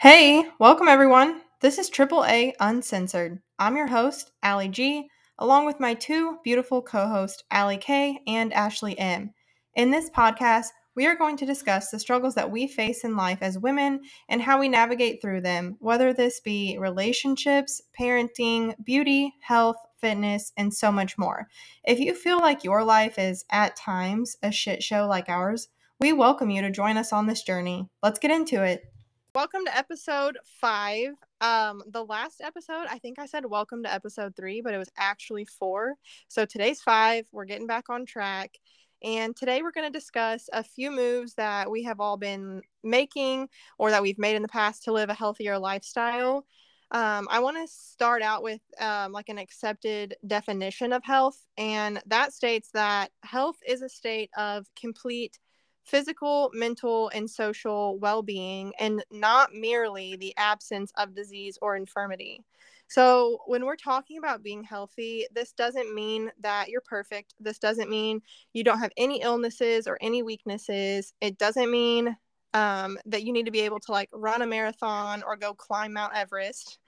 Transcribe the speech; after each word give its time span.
Hey, 0.00 0.46
welcome 0.58 0.88
everyone. 0.88 1.42
This 1.60 1.76
is 1.76 1.90
Triple 1.90 2.24
A 2.24 2.54
Uncensored. 2.58 3.38
I'm 3.58 3.76
your 3.76 3.88
host, 3.88 4.30
Allie 4.42 4.70
G, 4.70 5.10
along 5.38 5.66
with 5.66 5.78
my 5.78 5.92
two 5.92 6.38
beautiful 6.42 6.80
co 6.80 7.06
hosts, 7.06 7.44
Allie 7.50 7.76
K 7.76 8.18
and 8.26 8.50
Ashley 8.54 8.98
M. 8.98 9.34
In 9.74 9.90
this 9.90 10.08
podcast, 10.08 10.68
we 10.96 11.06
are 11.06 11.16
going 11.16 11.36
to 11.36 11.44
discuss 11.44 11.90
the 11.90 11.98
struggles 11.98 12.34
that 12.36 12.50
we 12.50 12.66
face 12.66 13.04
in 13.04 13.14
life 13.14 13.40
as 13.42 13.58
women 13.58 14.00
and 14.30 14.40
how 14.40 14.58
we 14.58 14.70
navigate 14.70 15.20
through 15.20 15.42
them, 15.42 15.76
whether 15.80 16.14
this 16.14 16.40
be 16.40 16.78
relationships, 16.80 17.82
parenting, 18.00 18.74
beauty, 18.82 19.34
health, 19.42 19.76
fitness, 20.00 20.50
and 20.56 20.72
so 20.72 20.90
much 20.90 21.18
more. 21.18 21.46
If 21.84 22.00
you 22.00 22.14
feel 22.14 22.38
like 22.38 22.64
your 22.64 22.84
life 22.84 23.18
is 23.18 23.44
at 23.50 23.76
times 23.76 24.38
a 24.42 24.50
shit 24.50 24.82
show 24.82 25.06
like 25.06 25.28
ours, 25.28 25.68
we 26.00 26.14
welcome 26.14 26.48
you 26.48 26.62
to 26.62 26.70
join 26.70 26.96
us 26.96 27.12
on 27.12 27.26
this 27.26 27.42
journey. 27.42 27.90
Let's 28.02 28.18
get 28.18 28.30
into 28.30 28.64
it. 28.64 28.89
Welcome 29.32 29.64
to 29.66 29.78
episode 29.78 30.38
five. 30.60 31.10
Um, 31.40 31.84
the 31.88 32.04
last 32.04 32.40
episode, 32.40 32.86
I 32.90 32.98
think 32.98 33.20
I 33.20 33.26
said 33.26 33.46
welcome 33.46 33.84
to 33.84 33.92
episode 33.92 34.34
three, 34.34 34.60
but 34.60 34.74
it 34.74 34.78
was 34.78 34.90
actually 34.98 35.44
four. 35.44 35.94
So 36.26 36.44
today's 36.44 36.82
five. 36.82 37.26
We're 37.30 37.44
getting 37.44 37.68
back 37.68 37.90
on 37.90 38.06
track. 38.06 38.58
And 39.04 39.36
today 39.36 39.62
we're 39.62 39.70
going 39.70 39.86
to 39.86 39.96
discuss 39.96 40.48
a 40.52 40.64
few 40.64 40.90
moves 40.90 41.34
that 41.34 41.70
we 41.70 41.84
have 41.84 42.00
all 42.00 42.16
been 42.16 42.62
making 42.82 43.48
or 43.78 43.92
that 43.92 44.02
we've 44.02 44.18
made 44.18 44.34
in 44.34 44.42
the 44.42 44.48
past 44.48 44.82
to 44.84 44.92
live 44.92 45.10
a 45.10 45.14
healthier 45.14 45.60
lifestyle. 45.60 46.44
Um, 46.90 47.28
I 47.30 47.38
want 47.38 47.56
to 47.56 47.72
start 47.72 48.22
out 48.22 48.42
with 48.42 48.60
um, 48.80 49.12
like 49.12 49.28
an 49.28 49.38
accepted 49.38 50.16
definition 50.26 50.92
of 50.92 51.04
health, 51.04 51.38
and 51.56 52.02
that 52.06 52.32
states 52.32 52.70
that 52.74 53.12
health 53.22 53.58
is 53.64 53.80
a 53.82 53.88
state 53.88 54.30
of 54.36 54.66
complete 54.74 55.38
physical, 55.84 56.50
mental, 56.52 57.10
and 57.14 57.28
social 57.28 57.98
well 57.98 58.22
being, 58.22 58.72
and 58.78 59.04
not 59.10 59.54
merely 59.54 60.16
the 60.16 60.34
absence 60.36 60.92
of 60.96 61.14
disease 61.14 61.58
or 61.60 61.76
infirmity. 61.76 62.44
So, 62.88 63.38
when 63.46 63.64
we're 63.64 63.76
talking 63.76 64.18
about 64.18 64.42
being 64.42 64.64
healthy, 64.64 65.26
this 65.32 65.52
doesn't 65.52 65.94
mean 65.94 66.30
that 66.40 66.68
you're 66.68 66.80
perfect. 66.80 67.34
This 67.38 67.58
doesn't 67.58 67.88
mean 67.88 68.20
you 68.52 68.64
don't 68.64 68.80
have 68.80 68.92
any 68.96 69.22
illnesses 69.22 69.86
or 69.86 69.96
any 70.00 70.22
weaknesses. 70.22 71.12
It 71.20 71.38
doesn't 71.38 71.70
mean 71.70 72.16
um, 72.52 72.98
that 73.06 73.22
you 73.22 73.32
need 73.32 73.46
to 73.46 73.52
be 73.52 73.60
able 73.60 73.80
to 73.80 73.92
like 73.92 74.08
run 74.12 74.42
a 74.42 74.46
marathon 74.46 75.22
or 75.22 75.36
go 75.36 75.54
climb 75.54 75.92
Mount 75.92 76.16
Everest. 76.16 76.78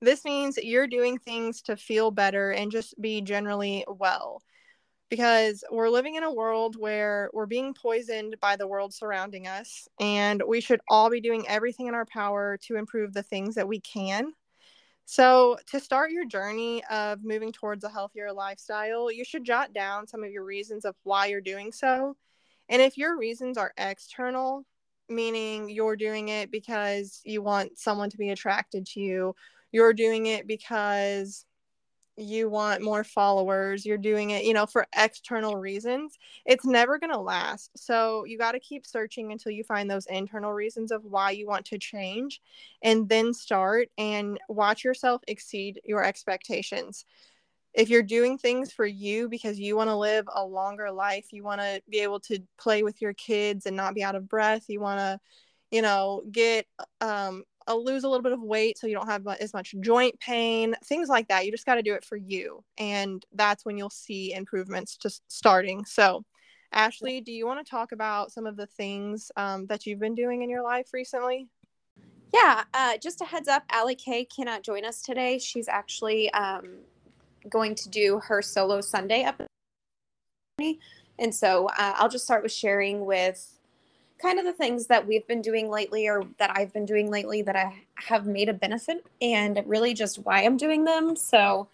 This 0.00 0.24
means 0.24 0.58
you're 0.62 0.86
doing 0.86 1.18
things 1.18 1.60
to 1.62 1.76
feel 1.76 2.12
better 2.12 2.52
and 2.52 2.70
just 2.70 2.94
be 3.00 3.20
generally 3.20 3.84
well 3.88 4.40
because 5.08 5.64
we're 5.70 5.88
living 5.88 6.16
in 6.16 6.22
a 6.22 6.32
world 6.32 6.76
where 6.76 7.30
we're 7.32 7.46
being 7.46 7.74
poisoned 7.74 8.36
by 8.40 8.56
the 8.56 8.66
world 8.66 8.92
surrounding 8.92 9.46
us 9.46 9.88
and 10.00 10.42
we 10.46 10.60
should 10.60 10.80
all 10.88 11.10
be 11.10 11.20
doing 11.20 11.46
everything 11.48 11.86
in 11.86 11.94
our 11.94 12.04
power 12.06 12.58
to 12.62 12.76
improve 12.76 13.12
the 13.12 13.22
things 13.22 13.54
that 13.54 13.68
we 13.68 13.80
can. 13.80 14.32
So 15.06 15.56
to 15.70 15.80
start 15.80 16.10
your 16.10 16.26
journey 16.26 16.84
of 16.90 17.24
moving 17.24 17.52
towards 17.52 17.84
a 17.84 17.88
healthier 17.88 18.32
lifestyle 18.32 19.10
you 19.10 19.24
should 19.24 19.44
jot 19.44 19.72
down 19.72 20.06
some 20.06 20.22
of 20.22 20.30
your 20.30 20.44
reasons 20.44 20.84
of 20.84 20.94
why 21.04 21.26
you're 21.26 21.40
doing 21.40 21.72
so. 21.72 22.16
And 22.68 22.82
if 22.82 22.98
your 22.98 23.16
reasons 23.16 23.56
are 23.56 23.72
external 23.78 24.64
meaning 25.08 25.70
you're 25.70 25.96
doing 25.96 26.28
it 26.28 26.50
because 26.50 27.22
you 27.24 27.40
want 27.40 27.78
someone 27.78 28.10
to 28.10 28.18
be 28.18 28.28
attracted 28.28 28.84
to 28.84 29.00
you 29.00 29.34
you're 29.72 29.92
doing 29.92 30.26
it 30.26 30.46
because 30.46 31.44
you 32.18 32.48
want 32.48 32.82
more 32.82 33.04
followers, 33.04 33.86
you're 33.86 33.96
doing 33.96 34.30
it, 34.30 34.44
you 34.44 34.52
know, 34.52 34.66
for 34.66 34.86
external 34.96 35.56
reasons, 35.56 36.18
it's 36.44 36.64
never 36.64 36.98
going 36.98 37.12
to 37.12 37.18
last. 37.18 37.70
So 37.76 38.24
you 38.24 38.36
got 38.38 38.52
to 38.52 38.60
keep 38.60 38.86
searching 38.86 39.32
until 39.32 39.52
you 39.52 39.62
find 39.64 39.90
those 39.90 40.06
internal 40.06 40.52
reasons 40.52 40.90
of 40.90 41.04
why 41.04 41.30
you 41.30 41.46
want 41.46 41.64
to 41.66 41.78
change 41.78 42.40
and 42.82 43.08
then 43.08 43.32
start 43.32 43.88
and 43.96 44.38
watch 44.48 44.84
yourself 44.84 45.22
exceed 45.28 45.80
your 45.84 46.04
expectations. 46.04 47.04
If 47.74 47.88
you're 47.88 48.02
doing 48.02 48.38
things 48.38 48.72
for 48.72 48.86
you 48.86 49.28
because 49.28 49.60
you 49.60 49.76
want 49.76 49.90
to 49.90 49.96
live 49.96 50.26
a 50.34 50.44
longer 50.44 50.90
life, 50.90 51.26
you 51.32 51.44
want 51.44 51.60
to 51.60 51.80
be 51.88 52.00
able 52.00 52.20
to 52.20 52.40
play 52.58 52.82
with 52.82 53.00
your 53.00 53.12
kids 53.12 53.66
and 53.66 53.76
not 53.76 53.94
be 53.94 54.02
out 54.02 54.16
of 54.16 54.28
breath, 54.28 54.64
you 54.68 54.80
want 54.80 54.98
to, 54.98 55.20
you 55.70 55.82
know, 55.82 56.22
get 56.32 56.66
um, 57.00 57.44
lose 57.74 58.04
a 58.04 58.08
little 58.08 58.22
bit 58.22 58.32
of 58.32 58.42
weight 58.42 58.78
so 58.78 58.86
you 58.86 58.94
don't 58.94 59.08
have 59.08 59.26
as 59.40 59.52
much 59.52 59.74
joint 59.80 60.18
pain, 60.20 60.74
things 60.84 61.08
like 61.08 61.28
that. 61.28 61.44
You 61.44 61.52
just 61.52 61.66
got 61.66 61.76
to 61.76 61.82
do 61.82 61.94
it 61.94 62.04
for 62.04 62.16
you. 62.16 62.62
And 62.78 63.24
that's 63.32 63.64
when 63.64 63.76
you'll 63.76 63.90
see 63.90 64.32
improvements 64.32 64.96
just 64.96 65.22
starting. 65.28 65.84
So, 65.84 66.24
Ashley, 66.72 67.20
do 67.20 67.32
you 67.32 67.46
want 67.46 67.64
to 67.64 67.70
talk 67.70 67.92
about 67.92 68.32
some 68.32 68.46
of 68.46 68.56
the 68.56 68.66
things 68.66 69.30
um, 69.36 69.66
that 69.66 69.86
you've 69.86 70.00
been 70.00 70.14
doing 70.14 70.42
in 70.42 70.50
your 70.50 70.62
life 70.62 70.88
recently? 70.92 71.48
Yeah, 72.32 72.64
uh, 72.74 72.98
just 72.98 73.22
a 73.22 73.24
heads 73.24 73.48
up, 73.48 73.64
Allie 73.70 73.94
K 73.94 74.24
cannot 74.24 74.62
join 74.62 74.84
us 74.84 75.00
today. 75.00 75.38
She's 75.38 75.66
actually 75.66 76.30
um, 76.32 76.78
going 77.48 77.74
to 77.76 77.88
do 77.88 78.20
her 78.20 78.42
solo 78.42 78.80
Sunday 78.80 79.22
episode. 79.22 79.46
And 81.18 81.34
so 81.34 81.68
uh, 81.78 81.94
I'll 81.96 82.08
just 82.08 82.24
start 82.24 82.42
with 82.42 82.52
sharing 82.52 83.04
with 83.04 83.57
kind 84.20 84.38
of 84.38 84.44
the 84.44 84.52
things 84.52 84.86
that 84.86 85.06
we've 85.06 85.26
been 85.26 85.42
doing 85.42 85.70
lately 85.70 86.08
or 86.08 86.24
that 86.38 86.50
I've 86.54 86.72
been 86.72 86.86
doing 86.86 87.10
lately 87.10 87.42
that 87.42 87.56
I 87.56 87.82
have 87.94 88.26
made 88.26 88.48
a 88.48 88.54
benefit 88.54 89.06
and 89.20 89.62
really 89.66 89.94
just 89.94 90.18
why 90.18 90.44
I'm 90.44 90.56
doing 90.56 90.84
them. 90.84 91.16
So, 91.16 91.68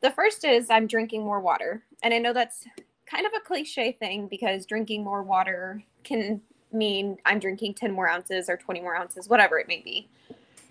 the 0.00 0.10
first 0.10 0.44
is 0.44 0.70
I'm 0.70 0.86
drinking 0.86 1.24
more 1.24 1.40
water. 1.40 1.82
And 2.02 2.14
I 2.14 2.18
know 2.18 2.32
that's 2.32 2.64
kind 3.06 3.26
of 3.26 3.32
a 3.36 3.40
cliche 3.40 3.92
thing 3.92 4.28
because 4.28 4.66
drinking 4.66 5.02
more 5.02 5.22
water 5.22 5.82
can 6.04 6.40
mean 6.72 7.18
I'm 7.24 7.38
drinking 7.38 7.74
10 7.74 7.92
more 7.92 8.08
ounces 8.08 8.48
or 8.48 8.56
20 8.56 8.80
more 8.80 8.96
ounces, 8.96 9.28
whatever 9.28 9.58
it 9.58 9.68
may 9.68 9.80
be. 9.80 10.08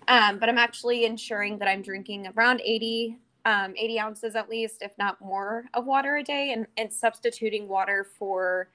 Um, 0.06 0.38
but 0.38 0.48
I'm 0.48 0.58
actually 0.58 1.04
ensuring 1.04 1.58
that 1.58 1.68
I'm 1.68 1.82
drinking 1.82 2.28
around 2.28 2.62
80, 2.64 3.18
um, 3.44 3.74
80 3.76 4.00
ounces 4.00 4.36
at 4.36 4.48
least, 4.48 4.82
if 4.82 4.96
not 4.96 5.20
more, 5.20 5.66
of 5.74 5.84
water 5.84 6.16
a 6.16 6.22
day 6.22 6.52
and, 6.52 6.66
and 6.78 6.90
substituting 6.92 7.68
water 7.68 8.06
for 8.18 8.68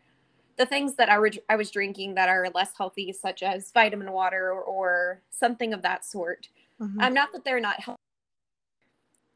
the 0.57 0.65
things 0.65 0.95
that 0.95 1.09
I, 1.09 1.15
re- 1.15 1.43
I 1.49 1.55
was 1.55 1.71
drinking 1.71 2.15
that 2.15 2.29
are 2.29 2.47
less 2.53 2.71
healthy, 2.77 3.11
such 3.11 3.43
as 3.43 3.71
vitamin 3.71 4.11
water 4.11 4.51
or, 4.51 4.61
or 4.61 5.21
something 5.31 5.73
of 5.73 5.81
that 5.81 6.05
sort. 6.05 6.47
Mm-hmm. 6.79 6.99
Um, 7.01 7.13
not 7.13 7.31
that 7.33 7.43
they're 7.43 7.59
not 7.59 7.79
healthy. 7.79 7.99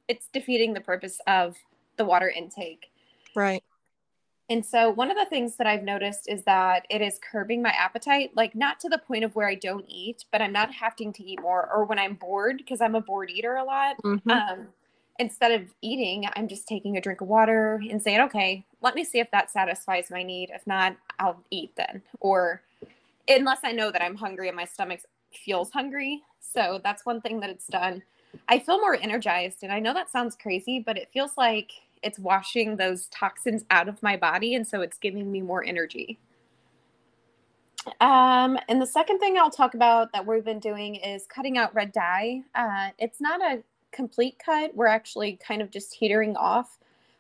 It's 0.08 0.28
defeating 0.32 0.74
the 0.74 0.82
purpose 0.82 1.20
of 1.28 1.58
the 1.98 2.06
water 2.06 2.30
intake. 2.30 2.92
Right. 3.36 3.64
And 4.50 4.66
so, 4.66 4.90
one 4.90 5.12
of 5.12 5.18
the 5.18 5.26
things 5.26 5.58
that 5.58 5.68
I've 5.68 5.84
noticed 5.84 6.30
is 6.30 6.44
that 6.44 6.86
it 6.90 7.02
is 7.02 7.20
curbing 7.20 7.62
my 7.62 7.72
appetite, 7.72 8.32
like 8.34 8.56
not 8.56 8.80
to 8.80 8.90
the 8.90 8.98
point 8.98 9.26
of 9.26 9.36
where 9.36 9.48
I 9.48 9.56
don't 9.56 9.86
eat, 9.90 10.24
but 10.32 10.42
I'm 10.42 10.54
not 10.54 10.72
having 10.72 11.12
to 11.14 11.24
eat 11.24 11.42
more. 11.42 11.70
Or 11.70 11.84
when 11.84 12.00
I'm 12.00 12.14
bored, 12.14 12.58
because 12.58 12.80
I'm 12.80 12.96
a 12.96 13.02
bored 13.02 13.30
eater 13.30 13.56
a 13.56 13.64
lot, 13.66 13.98
mm-hmm. 14.04 14.32
um, 14.32 14.68
instead 15.20 15.52
of 15.52 15.74
eating, 15.82 16.28
I'm 16.36 16.48
just 16.48 16.68
taking 16.68 16.98
a 16.98 17.02
drink 17.02 17.22
of 17.22 17.28
water 17.28 17.82
and 17.90 18.02
saying, 18.02 18.22
okay, 18.22 18.66
let 18.82 18.96
me 18.96 19.04
see 19.04 19.20
if 19.20 19.32
that 19.32 19.52
satisfies 19.52 20.12
my 20.12 20.24
need. 20.24 20.52
If 20.54 20.66
not, 20.68 20.96
I'll 21.20 21.44
eat 21.50 21.72
then. 21.76 22.02
Or 22.20 22.62
unless 23.28 23.60
I 23.64 23.72
know 23.72 23.92
that 23.92 24.04
I'm 24.04 24.16
hungry 24.16 24.48
and 24.48 24.56
my 24.56 24.66
stomach 24.66 25.02
feels 25.34 25.72
hungry. 25.72 26.22
So 26.40 26.80
that's 26.84 27.06
one 27.06 27.22
thing 27.22 27.40
that 27.42 27.50
it's 27.50 27.68
done. 27.68 28.04
I 28.48 28.60
feel 28.60 28.80
more 28.80 28.96
energized. 28.96 29.64
And 29.64 29.72
I 29.72 29.80
know 29.80 29.94
that 29.94 30.12
sounds 30.12 30.36
crazy, 30.36 30.80
but 30.80 30.98
it 30.98 31.10
feels 31.12 31.32
like 31.38 31.72
it's 32.04 32.20
washing 32.20 32.76
those 32.76 33.08
toxins 33.08 33.66
out 33.72 33.88
of 33.88 34.02
my 34.04 34.16
body. 34.16 34.56
And 34.56 34.68
so 34.68 34.82
it's 34.82 34.98
giving 34.98 35.32
me 35.32 35.42
more 35.42 35.64
energy. 35.64 36.20
Um, 38.02 38.60
and 38.68 38.82
the 38.82 38.88
second 38.88 39.20
thing 39.20 39.38
I'll 39.38 39.50
talk 39.50 39.74
about 39.74 40.12
that 40.12 40.26
we've 40.26 40.44
been 40.44 40.60
doing 40.60 40.96
is 40.96 41.26
cutting 41.26 41.58
out 41.58 41.74
red 41.74 41.92
dye. 41.92 42.42
Uh, 42.54 42.90
it's 43.00 43.22
not 43.22 43.42
a 43.42 43.64
complete 43.92 44.38
cut. 44.44 44.76
We're 44.76 44.88
actually 44.88 45.40
kind 45.46 45.62
of 45.62 45.72
just 45.72 45.92
teetering 45.94 46.36
off. 46.36 46.78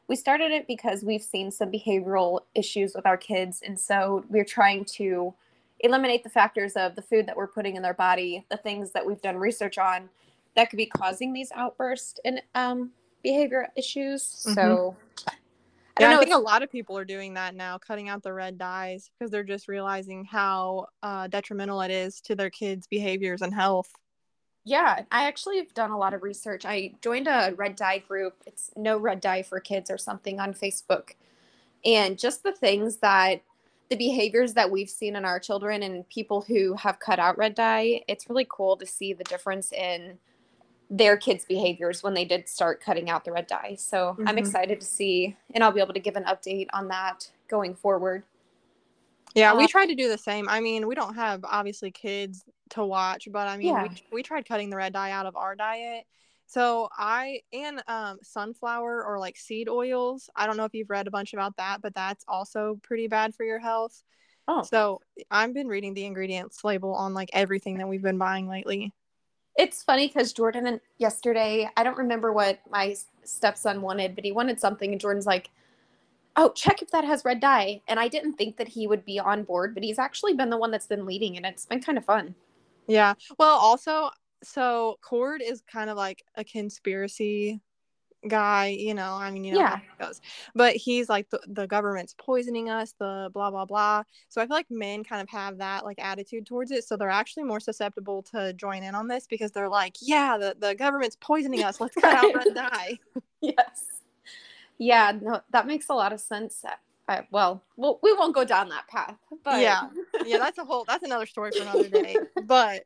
We 0.07 0.15
started 0.15 0.51
it 0.51 0.67
because 0.67 1.03
we've 1.03 1.23
seen 1.23 1.51
some 1.51 1.71
behavioral 1.71 2.41
issues 2.55 2.93
with 2.95 3.05
our 3.05 3.17
kids. 3.17 3.61
And 3.65 3.79
so 3.79 4.23
we're 4.29 4.45
trying 4.45 4.85
to 4.95 5.33
eliminate 5.81 6.23
the 6.23 6.29
factors 6.29 6.73
of 6.73 6.95
the 6.95 7.01
food 7.01 7.27
that 7.27 7.35
we're 7.35 7.47
putting 7.47 7.75
in 7.75 7.81
their 7.81 7.93
body, 7.93 8.45
the 8.49 8.57
things 8.57 8.91
that 8.91 9.05
we've 9.05 9.21
done 9.21 9.37
research 9.37 9.77
on 9.77 10.09
that 10.55 10.69
could 10.69 10.77
be 10.77 10.87
causing 10.87 11.33
these 11.33 11.51
outbursts 11.53 12.19
and 12.25 12.41
um, 12.55 12.91
behavior 13.21 13.67
issues. 13.75 14.23
Mm-hmm. 14.23 14.53
So 14.53 14.95
I 15.99 16.03
yeah, 16.03 16.15
I 16.15 16.19
think 16.19 16.33
a 16.33 16.37
lot 16.37 16.63
of 16.63 16.71
people 16.71 16.97
are 16.97 17.05
doing 17.05 17.33
that 17.35 17.55
now, 17.55 17.77
cutting 17.77 18.09
out 18.09 18.21
the 18.21 18.33
red 18.33 18.57
dyes 18.57 19.09
because 19.17 19.31
they're 19.31 19.43
just 19.43 19.67
realizing 19.67 20.25
how 20.25 20.87
uh, 21.01 21.27
detrimental 21.27 21.81
it 21.81 21.91
is 21.91 22.21
to 22.21 22.35
their 22.35 22.49
kids' 22.49 22.87
behaviors 22.87 23.41
and 23.41 23.53
health. 23.53 23.91
Yeah, 24.67 25.03
I 25.13 25.27
actually 25.27 25.59
have 25.59 25.73
done 25.73 25.91
a 25.91 25.97
lot 25.97 26.13
of 26.13 26.23
research. 26.23 26.65
I 26.65 26.91
joined 27.01 27.29
a 27.29 27.53
red 27.55 27.77
dye 27.77 27.99
group. 27.99 28.35
It's 28.45 28.69
no 28.75 28.97
red 28.97 29.21
dye 29.21 29.41
for 29.41 29.61
kids 29.61 29.89
or 29.89 29.97
something 29.97 30.41
on 30.41 30.53
Facebook. 30.53 31.11
And 31.85 32.19
just 32.19 32.43
the 32.43 32.51
things 32.51 32.97
that 32.97 33.43
the 33.89 33.95
behaviors 33.95 34.55
that 34.55 34.69
we've 34.69 34.89
seen 34.89 35.15
in 35.15 35.23
our 35.23 35.39
children 35.39 35.83
and 35.83 36.07
people 36.09 36.41
who 36.41 36.73
have 36.73 36.99
cut 36.99 37.17
out 37.17 37.37
red 37.37 37.55
dye, 37.55 38.03
it's 38.09 38.29
really 38.29 38.45
cool 38.49 38.75
to 38.75 38.85
see 38.85 39.13
the 39.13 39.23
difference 39.23 39.71
in 39.71 40.17
their 40.89 41.15
kids' 41.15 41.45
behaviors 41.45 42.03
when 42.03 42.13
they 42.13 42.25
did 42.25 42.49
start 42.49 42.83
cutting 42.83 43.09
out 43.09 43.23
the 43.23 43.31
red 43.31 43.47
dye. 43.47 43.75
So 43.79 44.17
mm-hmm. 44.19 44.27
I'm 44.27 44.37
excited 44.37 44.81
to 44.81 44.85
see, 44.85 45.37
and 45.55 45.63
I'll 45.63 45.71
be 45.71 45.79
able 45.79 45.93
to 45.93 45.99
give 46.01 46.17
an 46.17 46.25
update 46.25 46.67
on 46.73 46.89
that 46.89 47.31
going 47.47 47.73
forward. 47.73 48.23
Yeah, 49.35 49.55
we 49.55 49.65
Uh, 49.65 49.67
tried 49.67 49.87
to 49.87 49.95
do 49.95 50.07
the 50.09 50.17
same. 50.17 50.49
I 50.49 50.59
mean, 50.59 50.87
we 50.87 50.95
don't 50.95 51.15
have 51.15 51.43
obviously 51.45 51.91
kids 51.91 52.43
to 52.71 52.83
watch, 52.85 53.27
but 53.31 53.47
I 53.47 53.57
mean, 53.57 53.67
Yeah. 53.67 53.83
we 53.83 53.89
we 54.11 54.23
tried 54.23 54.47
cutting 54.47 54.69
the 54.69 54.77
red 54.77 54.93
dye 54.93 55.11
out 55.11 55.25
of 55.25 55.35
our 55.35 55.55
diet. 55.55 56.05
So 56.47 56.89
I 56.97 57.41
and 57.53 57.83
um 57.87 58.19
sunflower 58.23 59.03
or 59.05 59.19
like 59.19 59.37
seed 59.37 59.69
oils. 59.69 60.29
I 60.35 60.45
don't 60.47 60.57
know 60.57 60.65
if 60.65 60.73
you've 60.73 60.89
read 60.89 61.07
a 61.07 61.11
bunch 61.11 61.33
about 61.33 61.57
that, 61.57 61.81
but 61.81 61.93
that's 61.93 62.23
also 62.27 62.79
pretty 62.83 63.07
bad 63.07 63.35
for 63.35 63.43
your 63.43 63.59
health. 63.59 64.03
Oh, 64.47 64.63
So 64.63 65.01
I've 65.29 65.53
been 65.53 65.67
reading 65.67 65.93
the 65.93 66.05
ingredients 66.05 66.63
label 66.63 66.93
on 66.95 67.13
like 67.13 67.29
everything 67.33 67.77
that 67.79 67.87
we've 67.87 68.01
been 68.01 68.17
buying 68.17 68.47
lately. 68.47 68.93
it's 69.55 69.83
funny 69.83 70.07
because 70.07 70.33
Jordan 70.33 70.67
and 70.67 70.79
yesterday, 70.99 71.69
I 71.75 71.83
don't 71.83 71.97
remember 71.97 72.31
what 72.31 72.59
my 72.69 72.95
stepson 73.23 73.81
wanted, 73.81 74.15
but 74.15 74.23
he 74.23 74.31
wanted 74.31 74.59
something, 74.59 74.91
and 74.91 75.01
Jordan's 75.01 75.25
like, 75.25 75.49
"Oh, 76.37 76.49
check 76.53 76.81
if 76.81 76.89
that 76.91 77.03
has 77.03 77.25
red 77.25 77.39
dye." 77.41 77.81
And 77.87 77.99
I 77.99 78.07
didn't 78.07 78.33
think 78.33 78.55
that 78.57 78.67
he 78.69 78.87
would 78.87 79.03
be 79.03 79.19
on 79.19 79.43
board, 79.43 79.73
but 79.73 79.83
he's 79.83 79.99
actually 79.99 80.33
been 80.33 80.49
the 80.49 80.57
one 80.57 80.71
that's 80.71 80.87
been 80.87 81.05
leading, 81.05 81.35
and 81.37 81.45
it's 81.45 81.65
been 81.65 81.81
kind 81.81 81.97
of 81.97 82.05
fun. 82.05 82.33
Yeah. 82.87 83.15
Well, 83.37 83.57
also, 83.57 84.09
so 84.43 84.97
Cord 85.01 85.41
is 85.41 85.61
kind 85.69 85.89
of 85.89 85.97
like 85.97 86.23
a 86.35 86.43
conspiracy 86.43 87.59
guy, 88.27 88.67
you 88.67 88.93
know. 88.93 89.13
I 89.13 89.29
mean, 89.31 89.43
you 89.43 89.53
know 89.53 89.59
Yeah. 89.59 89.75
how 89.77 89.81
it 89.99 90.05
goes. 90.07 90.21
But 90.55 90.75
he's 90.75 91.07
like 91.09 91.29
the, 91.29 91.39
the 91.47 91.67
government's 91.67 92.15
poisoning 92.17 92.69
us, 92.69 92.93
the 92.99 93.29
blah 93.33 93.51
blah 93.51 93.65
blah. 93.65 94.03
So 94.29 94.41
I 94.41 94.47
feel 94.47 94.55
like 94.55 94.71
men 94.71 95.03
kind 95.03 95.21
of 95.21 95.29
have 95.29 95.57
that 95.59 95.85
like 95.85 95.99
attitude 95.99 96.45
towards 96.45 96.71
it. 96.71 96.83
So 96.85 96.97
they're 96.97 97.09
actually 97.09 97.43
more 97.43 97.59
susceptible 97.59 98.23
to 98.31 98.53
join 98.53 98.83
in 98.83 98.95
on 98.95 99.07
this 99.07 99.27
because 99.27 99.51
they're 99.51 99.69
like, 99.69 99.95
yeah, 100.01 100.37
the, 100.37 100.55
the 100.59 100.75
government's 100.75 101.17
poisoning 101.19 101.63
us. 101.63 101.79
Let's 101.79 101.95
cut 101.95 102.15
out 102.15 102.33
red 102.45 102.53
dye. 102.55 102.99
Yes. 103.41 103.85
Yeah, 104.77 105.13
no, 105.19 105.41
that 105.51 105.67
makes 105.67 105.89
a 105.89 105.93
lot 105.93 106.13
of 106.13 106.19
sense. 106.19 106.63
Uh, 107.07 107.21
well, 107.31 107.63
well, 107.77 107.99
we 108.03 108.13
won't 108.13 108.35
go 108.35 108.43
down 108.43 108.69
that 108.69 108.87
path, 108.87 109.17
but 109.43 109.61
Yeah. 109.61 109.89
Yeah, 110.25 110.39
that's 110.39 110.57
a 110.57 110.65
whole 110.65 110.83
that's 110.85 111.03
another 111.03 111.25
story 111.25 111.51
for 111.51 111.61
another 111.63 111.87
day. 111.89 112.17
But 112.43 112.83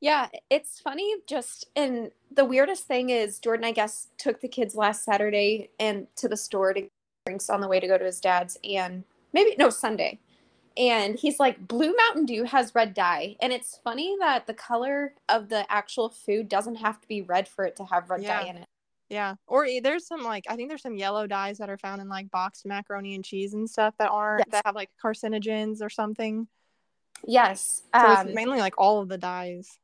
Yeah, 0.00 0.28
it's 0.50 0.80
funny. 0.80 1.14
Just 1.26 1.66
and 1.76 2.10
the 2.30 2.44
weirdest 2.44 2.86
thing 2.86 3.10
is 3.10 3.38
Jordan, 3.38 3.64
I 3.64 3.72
guess, 3.72 4.08
took 4.18 4.40
the 4.40 4.48
kids 4.48 4.74
last 4.74 5.04
Saturday 5.04 5.70
and 5.78 6.06
to 6.16 6.28
the 6.28 6.36
store 6.36 6.72
to 6.72 6.82
get 6.82 6.90
drinks 7.26 7.50
on 7.50 7.60
the 7.60 7.68
way 7.68 7.80
to 7.80 7.86
go 7.86 7.98
to 7.98 8.04
his 8.04 8.20
dad's, 8.20 8.56
and 8.64 9.04
maybe 9.32 9.54
no 9.58 9.70
Sunday. 9.70 10.18
And 10.78 11.18
he's 11.18 11.40
like, 11.40 11.66
Blue 11.66 11.94
Mountain 11.96 12.26
Dew 12.26 12.44
has 12.44 12.74
red 12.74 12.92
dye, 12.92 13.36
and 13.40 13.52
it's 13.52 13.80
funny 13.82 14.14
that 14.20 14.46
the 14.46 14.52
color 14.54 15.14
of 15.28 15.48
the 15.48 15.70
actual 15.72 16.10
food 16.10 16.48
doesn't 16.50 16.76
have 16.76 17.00
to 17.00 17.08
be 17.08 17.22
red 17.22 17.48
for 17.48 17.64
it 17.64 17.76
to 17.76 17.84
have 17.86 18.10
red 18.10 18.22
Yeah. 18.22 18.40
dye 18.40 18.48
in 18.50 18.56
it. 18.58 18.68
Yeah. 19.08 19.36
Or 19.46 19.66
there's 19.82 20.06
some 20.06 20.22
like 20.22 20.44
I 20.48 20.56
think 20.56 20.68
there's 20.68 20.82
some 20.82 20.96
yellow 20.96 21.26
dyes 21.26 21.58
that 21.58 21.70
are 21.70 21.78
found 21.78 22.00
in 22.02 22.08
like 22.08 22.30
boxed 22.30 22.66
macaroni 22.66 23.14
and 23.14 23.24
cheese 23.24 23.54
and 23.54 23.68
stuff 23.70 23.94
that 23.98 24.10
aren't 24.10 24.40
Yes. 24.46 24.52
that 24.52 24.66
have 24.66 24.74
like 24.74 24.90
carcinogens 25.02 25.80
or 25.80 25.88
something. 25.90 26.48
Yes. 27.26 27.82
So 27.94 28.06
Um, 28.06 28.26
it's 28.28 28.34
mainly 28.34 28.58
like 28.58 28.74
all 28.78 29.00
of 29.00 29.08
the 29.08 29.18
dyes. 29.18 29.78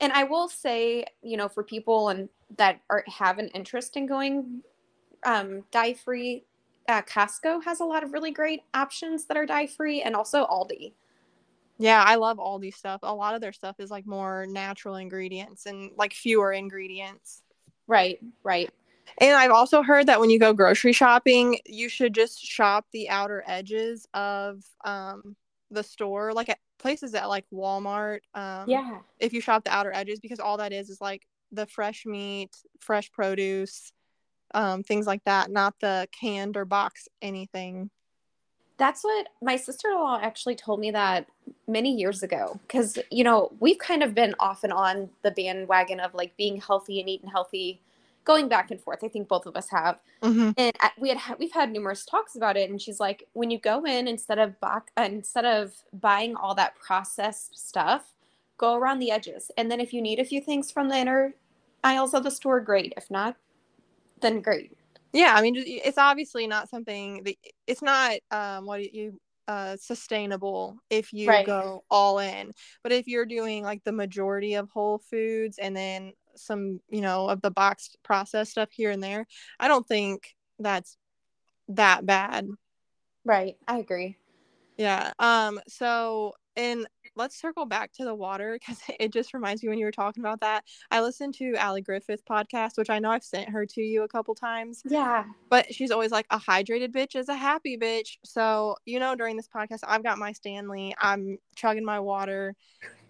and 0.00 0.12
I 0.14 0.24
will 0.24 0.48
say, 0.48 1.04
you 1.22 1.36
know, 1.36 1.48
for 1.48 1.62
people 1.62 2.08
and 2.08 2.28
that 2.56 2.80
are 2.88 3.04
have 3.06 3.38
an 3.38 3.48
interest 3.48 3.96
in 3.96 4.06
going 4.06 4.62
um, 5.24 5.62
dye 5.70 5.92
free, 5.92 6.44
uh, 6.88 7.02
Costco 7.02 7.62
has 7.64 7.80
a 7.80 7.84
lot 7.84 8.02
of 8.02 8.12
really 8.14 8.30
great 8.30 8.62
options 8.72 9.26
that 9.26 9.36
are 9.36 9.44
dye 9.46 9.66
free, 9.66 10.00
and 10.02 10.16
also 10.16 10.46
Aldi. 10.46 10.94
Yeah, 11.78 12.02
I 12.04 12.14
love 12.16 12.38
Aldi 12.38 12.74
stuff. 12.74 13.00
A 13.02 13.14
lot 13.14 13.34
of 13.34 13.40
their 13.42 13.52
stuff 13.52 13.76
is 13.78 13.90
like 13.90 14.06
more 14.06 14.46
natural 14.48 14.96
ingredients 14.96 15.66
and 15.66 15.90
like 15.96 16.14
fewer 16.14 16.52
ingredients. 16.52 17.42
Right, 17.90 18.20
right. 18.44 18.70
And 19.20 19.36
I've 19.36 19.50
also 19.50 19.82
heard 19.82 20.06
that 20.06 20.20
when 20.20 20.30
you 20.30 20.38
go 20.38 20.52
grocery 20.52 20.92
shopping, 20.92 21.58
you 21.66 21.88
should 21.88 22.14
just 22.14 22.40
shop 22.40 22.86
the 22.92 23.10
outer 23.10 23.42
edges 23.48 24.06
of 24.14 24.62
um 24.84 25.34
the 25.72 25.82
store, 25.82 26.32
like 26.32 26.48
at 26.48 26.58
places 26.78 27.14
at 27.16 27.28
like 27.28 27.46
Walmart. 27.52 28.20
Um, 28.32 28.68
Yeah, 28.68 29.00
if 29.18 29.32
you 29.32 29.40
shop 29.40 29.64
the 29.64 29.72
outer 29.72 29.92
edges 29.92 30.20
because 30.20 30.38
all 30.38 30.58
that 30.58 30.72
is 30.72 30.88
is 30.88 31.00
like 31.00 31.26
the 31.50 31.66
fresh 31.66 32.06
meat, 32.06 32.56
fresh 32.78 33.10
produce, 33.10 33.92
um, 34.54 34.84
things 34.84 35.04
like 35.04 35.24
that, 35.24 35.50
not 35.50 35.74
the 35.80 36.06
canned 36.12 36.56
or 36.56 36.64
box 36.64 37.08
anything. 37.20 37.90
That's 38.80 39.04
what 39.04 39.28
my 39.42 39.56
sister-in-law 39.56 40.20
actually 40.22 40.56
told 40.56 40.80
me 40.80 40.90
that 40.90 41.26
many 41.68 41.94
years 41.94 42.22
ago. 42.22 42.58
Because 42.62 42.98
you 43.10 43.22
know 43.22 43.52
we've 43.60 43.78
kind 43.78 44.02
of 44.02 44.14
been 44.14 44.34
off 44.40 44.64
and 44.64 44.72
on 44.72 45.10
the 45.22 45.30
bandwagon 45.30 46.00
of 46.00 46.14
like 46.14 46.36
being 46.36 46.60
healthy 46.60 46.98
and 46.98 47.08
eating 47.08 47.28
healthy, 47.28 47.82
going 48.24 48.48
back 48.48 48.70
and 48.70 48.80
forth. 48.80 49.04
I 49.04 49.08
think 49.08 49.28
both 49.28 49.44
of 49.44 49.54
us 49.54 49.68
have. 49.68 49.98
Mm-hmm. 50.22 50.50
and 50.56 50.72
we 50.98 51.10
had 51.10 51.38
we've 51.38 51.52
had 51.52 51.70
numerous 51.70 52.04
talks 52.04 52.36
about 52.36 52.56
it 52.56 52.68
and 52.68 52.80
she's 52.80 53.00
like 53.00 53.26
when 53.32 53.50
you 53.50 53.58
go 53.58 53.84
in 53.84 54.06
instead 54.06 54.38
of 54.38 54.54
uh, 54.62 54.80
instead 54.96 55.46
of 55.46 55.72
buying 55.92 56.36
all 56.36 56.54
that 56.54 56.74
processed 56.76 57.58
stuff 57.58 58.12
go 58.58 58.74
around 58.74 58.98
the 58.98 59.10
edges 59.10 59.50
and 59.56 59.70
then 59.70 59.80
if 59.80 59.94
you 59.94 60.02
need 60.02 60.18
a 60.18 60.24
few 60.26 60.42
things 60.42 60.70
from 60.70 60.90
the 60.90 60.94
inner 60.94 61.32
aisles 61.82 62.12
of 62.12 62.22
the 62.22 62.30
store 62.30 62.60
great 62.60 62.92
if 62.98 63.10
not 63.10 63.34
then 64.20 64.42
great 64.42 64.76
Yeah, 65.12 65.34
I 65.34 65.42
mean, 65.42 65.54
it's 65.56 65.98
obviously 65.98 66.46
not 66.46 66.68
something 66.68 67.22
that 67.24 67.34
it's 67.66 67.82
not 67.82 68.16
um 68.30 68.66
what 68.66 68.92
you 68.94 69.18
uh 69.48 69.76
sustainable 69.80 70.76
if 70.90 71.12
you 71.12 71.28
Right. 71.28 71.44
go 71.46 71.84
all 71.90 72.18
in. 72.18 72.52
But 72.82 72.92
if 72.92 73.06
you're 73.08 73.26
doing 73.26 73.64
like 73.64 73.82
the 73.84 73.92
majority 73.92 74.54
of 74.54 74.70
whole 74.70 74.98
foods 74.98 75.58
and 75.58 75.76
then 75.76 76.12
some, 76.36 76.80
you 76.88 77.00
know, 77.00 77.28
of 77.28 77.42
the 77.42 77.50
boxed 77.50 77.98
processed 78.02 78.52
stuff 78.52 78.70
here 78.72 78.90
and 78.90 79.02
there, 79.02 79.26
I 79.58 79.68
don't 79.68 79.86
think 79.86 80.34
that's 80.58 80.96
that 81.68 82.06
bad. 82.06 82.46
right 83.24 83.56
i 83.68 83.78
agree 83.78 84.16
Yeah. 84.76 85.12
Um. 85.18 85.60
So, 85.68 86.32
and 86.56 86.86
let's 87.16 87.40
circle 87.40 87.66
back 87.66 87.92
to 87.94 88.04
the 88.04 88.14
water 88.14 88.58
because 88.58 88.78
it 89.00 89.12
just 89.12 89.34
reminds 89.34 89.62
me 89.62 89.68
when 89.68 89.78
you 89.78 89.84
were 89.84 89.92
talking 89.92 90.22
about 90.22 90.40
that. 90.40 90.64
I 90.90 91.00
listened 91.00 91.34
to 91.34 91.54
Allie 91.56 91.82
Griffith 91.82 92.24
podcast, 92.24 92.76
which 92.76 92.90
I 92.90 92.98
know 92.98 93.10
I've 93.10 93.24
sent 93.24 93.50
her 93.50 93.66
to 93.66 93.80
you 93.80 94.02
a 94.02 94.08
couple 94.08 94.34
times, 94.34 94.82
yeah 94.84 95.24
but 95.50 95.74
she's 95.74 95.90
always 95.90 96.12
like 96.12 96.26
a 96.30 96.38
hydrated 96.38 96.92
bitch 96.92 97.16
is 97.16 97.28
a 97.28 97.34
happy 97.34 97.76
bitch. 97.76 98.18
So, 98.24 98.76
you 98.86 99.00
know, 99.00 99.16
during 99.16 99.36
this 99.36 99.48
podcast, 99.48 99.80
I've 99.86 100.04
got 100.04 100.16
my 100.16 100.32
Stanley. 100.32 100.94
I'm 100.98 101.38
chugging 101.56 101.84
my 101.84 101.98
water. 101.98 102.54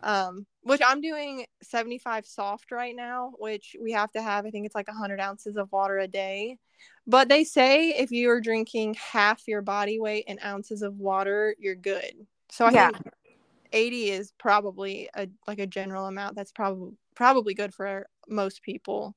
Um, 0.03 0.47
which 0.63 0.81
I'm 0.85 1.03
doing 1.03 1.45
75 1.63 2.25
soft 2.27 2.73
right 2.73 2.97
now, 2.97 3.33
which 3.39 3.77
we 3.81 3.93
have 3.93 4.11
to 4.13 4.23
have. 4.23 4.47
I 4.47 4.51
think 4.51 4.65
it's 4.65 4.75
like 4.75 4.89
100 4.89 5.21
ounces 5.21 5.57
of 5.57 5.71
water 5.71 5.99
a 5.99 6.09
day. 6.09 6.57
But 7.07 7.29
they 7.29 7.45
say 7.45 7.91
if 7.91 8.11
you 8.11 8.31
are 8.31 8.41
drinking 8.41 8.95
half 8.95 9.47
your 9.47 9.61
body 9.61 10.01
weight 10.01 10.25
in 10.27 10.39
ounces 10.43 10.81
of 10.81 10.99
water, 10.99 11.55
you're 11.59 11.75
good. 11.75 12.27
So 12.51 12.65
I 12.65 12.71
Yeah. 12.71 12.91
think 12.91 13.03
80 13.73 14.11
is 14.11 14.33
probably 14.39 15.09
a 15.15 15.29
like 15.47 15.59
a 15.59 15.67
general 15.67 16.07
amount 16.07 16.37
that's 16.37 16.53
probably 16.53 16.93
probably 17.15 17.55
good 17.55 17.73
for 17.75 18.07
most 18.29 18.63
people. 18.63 19.15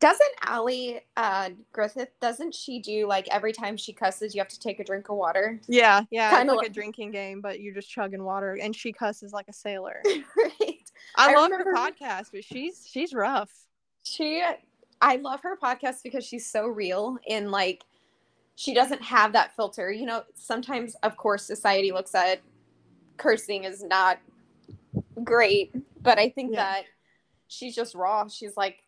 doesn't 0.00 0.32
Allie 0.42 1.00
uh, 1.16 1.50
Griffith 1.72 2.10
doesn't 2.20 2.54
she 2.54 2.80
do 2.80 3.06
like 3.06 3.26
every 3.30 3.52
time 3.52 3.76
she 3.76 3.92
cusses 3.92 4.34
you 4.34 4.40
have 4.40 4.48
to 4.48 4.58
take 4.60 4.78
a 4.80 4.84
drink 4.84 5.08
of 5.08 5.16
water 5.16 5.60
Yeah, 5.68 6.02
yeah, 6.10 6.30
Kinda 6.36 6.52
like 6.52 6.58
like- 6.62 6.70
a 6.70 6.72
drinking 6.72 7.10
game, 7.12 7.40
but 7.40 7.60
you're 7.60 7.74
just 7.74 7.90
chugging 7.90 8.22
water, 8.24 8.58
and 8.60 8.74
she 8.76 8.92
cusses 8.92 9.32
like 9.32 9.46
a 9.48 9.52
sailor. 9.52 10.02
right 10.36 10.82
I, 11.16 11.32
I 11.32 11.34
love 11.34 11.50
her 11.50 11.72
podcast, 11.74 12.26
but 12.32 12.44
she's 12.44 12.86
she's 12.90 13.12
rough. 13.14 13.50
she 14.02 14.42
i 15.02 15.16
love 15.16 15.40
her 15.42 15.56
podcast 15.62 16.02
because 16.02 16.24
she's 16.24 16.50
so 16.50 16.66
real 16.66 17.18
and 17.28 17.50
like 17.50 17.84
she 18.54 18.72
doesn't 18.72 19.02
have 19.02 19.34
that 19.34 19.54
filter 19.54 19.92
you 19.92 20.06
know 20.06 20.22
sometimes 20.34 20.94
of 21.02 21.16
course 21.18 21.44
society 21.44 21.92
looks 21.92 22.14
at 22.14 22.40
cursing 23.16 23.64
is 23.64 23.82
not 23.82 24.18
great 25.24 25.74
but 26.02 26.18
i 26.18 26.28
think 26.28 26.52
Yeah. 26.52 26.64
that 26.64 26.84
she's 27.48 27.74
just 27.74 27.94
raw 27.94 28.26
she's 28.28 28.56
like 28.56 28.78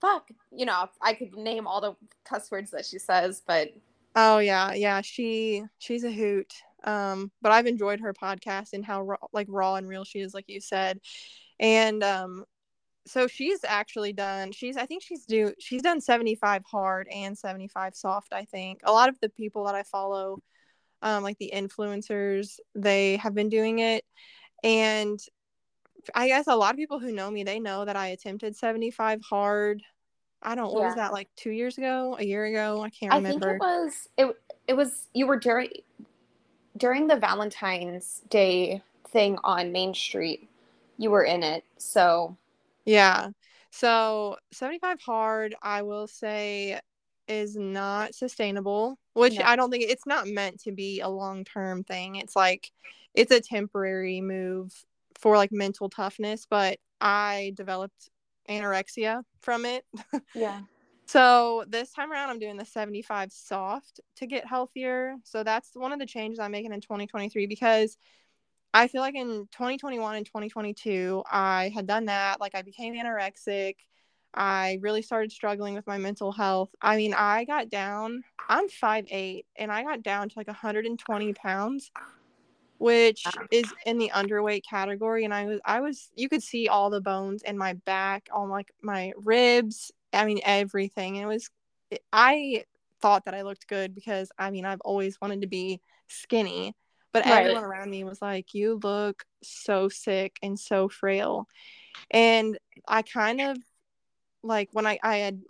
fuck 0.00 0.28
you 0.50 0.64
know 0.66 0.88
i 1.00 1.12
could 1.14 1.34
name 1.36 1.66
all 1.66 1.80
the 1.80 1.94
cuss 2.24 2.50
words 2.50 2.70
that 2.70 2.86
she 2.86 2.98
says 2.98 3.42
but 3.46 3.70
Oh 4.16 4.38
yeah, 4.38 4.72
yeah. 4.72 5.02
She 5.02 5.62
she's 5.78 6.02
a 6.02 6.10
hoot. 6.10 6.52
Um, 6.82 7.30
but 7.42 7.52
I've 7.52 7.68
enjoyed 7.68 8.00
her 8.00 8.12
podcast 8.12 8.72
and 8.72 8.84
how 8.84 9.02
raw, 9.02 9.18
like 9.32 9.46
raw 9.48 9.76
and 9.76 9.88
real 9.88 10.02
she 10.02 10.18
is, 10.18 10.34
like 10.34 10.46
you 10.48 10.60
said. 10.60 10.98
And 11.60 12.02
um, 12.02 12.44
so 13.06 13.28
she's 13.28 13.60
actually 13.62 14.12
done. 14.12 14.50
She's 14.50 14.76
I 14.76 14.84
think 14.84 15.04
she's 15.04 15.26
do 15.26 15.54
she's 15.60 15.82
done 15.82 16.00
seventy 16.00 16.34
five 16.34 16.64
hard 16.68 17.06
and 17.06 17.38
seventy 17.38 17.68
five 17.68 17.94
soft. 17.94 18.32
I 18.32 18.46
think 18.46 18.80
a 18.82 18.90
lot 18.90 19.08
of 19.08 19.14
the 19.20 19.28
people 19.28 19.64
that 19.66 19.76
I 19.76 19.84
follow, 19.84 20.42
um, 21.02 21.22
like 21.22 21.38
the 21.38 21.52
influencers, 21.54 22.58
they 22.74 23.16
have 23.16 23.34
been 23.34 23.48
doing 23.48 23.78
it, 23.78 24.04
and 24.62 25.18
I 26.14 26.28
guess 26.28 26.46
a 26.46 26.56
lot 26.56 26.72
of 26.72 26.76
people 26.76 26.98
who 26.98 27.12
know 27.12 27.30
me, 27.30 27.44
they 27.44 27.60
know 27.60 27.84
that 27.84 27.96
I 27.96 28.08
attempted 28.08 28.56
seventy 28.56 28.90
five 28.90 29.20
hard. 29.22 29.82
I 30.42 30.54
don't. 30.54 30.72
What 30.72 30.84
was 30.84 30.94
that 30.94 31.12
like 31.12 31.28
two 31.36 31.50
years 31.50 31.78
ago? 31.78 32.16
A 32.18 32.24
year 32.24 32.44
ago? 32.46 32.82
I 32.82 32.90
can't 32.90 33.14
remember. 33.14 33.46
i 33.46 33.50
think 33.50 33.54
it 33.54 33.60
was 33.60 34.08
it, 34.16 34.36
it 34.68 34.74
was 34.74 35.08
you 35.14 35.26
were 35.26 35.38
during 35.38 35.68
during 36.76 37.06
the 37.06 37.16
valentine's 37.16 38.22
day 38.30 38.82
thing 39.08 39.36
on 39.44 39.72
main 39.72 39.92
street 39.92 40.48
you 40.98 41.10
were 41.10 41.24
in 41.24 41.42
it 41.42 41.64
so 41.78 42.36
Yeah. 42.84 43.30
So 43.70 44.36
75 44.52 45.00
hard, 45.00 45.54
I 45.62 45.82
will 45.82 46.06
say 46.06 46.80
is 47.30 47.56
not 47.56 48.14
sustainable, 48.14 48.98
which 49.14 49.38
No. 49.38 49.44
I 49.44 49.56
don't 49.56 49.70
think 49.70 49.84
it's 49.88 50.06
not 50.06 50.26
meant 50.26 50.60
to 50.64 50.72
be 50.72 51.00
a 51.00 51.08
long 51.08 51.44
term 51.44 51.84
thing. 51.84 52.16
It's 52.16 52.34
like 52.34 52.72
it's 53.14 53.30
a 53.32 53.40
temporary 53.40 54.20
move 54.20 54.74
for 55.14 55.36
like 55.36 55.52
mental 55.52 55.88
toughness, 55.88 56.46
but 56.48 56.78
I 57.00 57.52
developed 57.56 58.10
anorexia 58.48 59.22
from 59.40 59.64
it. 59.64 59.84
Yeah. 60.34 60.60
So 61.06 61.64
this 61.66 61.90
time 61.92 62.12
around, 62.12 62.30
I'm 62.30 62.38
doing 62.38 62.56
the 62.56 62.64
75 62.64 63.32
soft 63.32 63.98
to 64.18 64.26
get 64.28 64.46
healthier. 64.46 65.16
So 65.24 65.42
that's 65.42 65.70
one 65.74 65.92
of 65.92 65.98
the 65.98 66.06
changes 66.06 66.38
I'm 66.38 66.52
making 66.52 66.72
in 66.72 66.80
2023 66.80 67.46
because 67.46 67.96
I 68.72 68.86
feel 68.86 69.00
like 69.00 69.16
in 69.16 69.48
2021 69.50 70.14
and 70.14 70.24
2022, 70.24 71.24
I 71.28 71.72
had 71.74 71.88
done 71.88 72.04
that. 72.04 72.40
Like 72.40 72.54
I 72.54 72.62
became 72.62 72.94
anorexic. 72.94 73.74
I 74.34 74.78
really 74.80 75.02
started 75.02 75.32
struggling 75.32 75.74
with 75.74 75.86
my 75.86 75.98
mental 75.98 76.32
health. 76.32 76.70
I 76.80 76.96
mean, 76.96 77.14
I 77.14 77.44
got 77.44 77.68
down, 77.68 78.22
I'm 78.48 78.68
5'8, 78.68 79.44
and 79.56 79.72
I 79.72 79.82
got 79.82 80.02
down 80.02 80.28
to 80.28 80.34
like 80.36 80.46
120 80.46 81.32
pounds, 81.34 81.90
which 82.78 83.24
ah. 83.26 83.44
is 83.50 83.72
in 83.86 83.98
the 83.98 84.10
underweight 84.14 84.62
category. 84.68 85.24
And 85.24 85.34
I 85.34 85.46
was, 85.46 85.60
I 85.64 85.80
was, 85.80 86.10
you 86.14 86.28
could 86.28 86.42
see 86.42 86.68
all 86.68 86.90
the 86.90 87.00
bones 87.00 87.42
in 87.42 87.58
my 87.58 87.72
back, 87.72 88.28
on 88.32 88.48
like 88.48 88.72
my 88.82 89.12
ribs. 89.16 89.90
I 90.12 90.24
mean, 90.24 90.40
everything. 90.44 91.16
And 91.16 91.24
it 91.24 91.28
was, 91.28 91.50
eh, 91.90 91.98
I 92.12 92.64
thought 93.00 93.24
that 93.24 93.34
I 93.34 93.42
looked 93.42 93.66
good 93.66 93.94
because 93.94 94.30
I 94.38 94.50
mean, 94.50 94.64
I've 94.64 94.80
always 94.82 95.20
wanted 95.20 95.40
to 95.40 95.46
be 95.46 95.80
skinny, 96.08 96.74
but 97.12 97.24
Right. 97.26 97.40
everyone 97.40 97.64
around 97.64 97.90
me 97.90 98.04
was 98.04 98.22
like, 98.22 98.54
you 98.54 98.78
look 98.82 99.24
so 99.42 99.88
sick 99.88 100.36
and 100.42 100.58
so 100.58 100.88
frail. 100.88 101.48
And 102.10 102.58
I 102.86 103.02
kind 103.02 103.40
of 103.40 103.58
like 104.42 104.68
when 104.72 104.86
I, 104.86 104.98
I 105.02 105.16
had, 105.16 105.42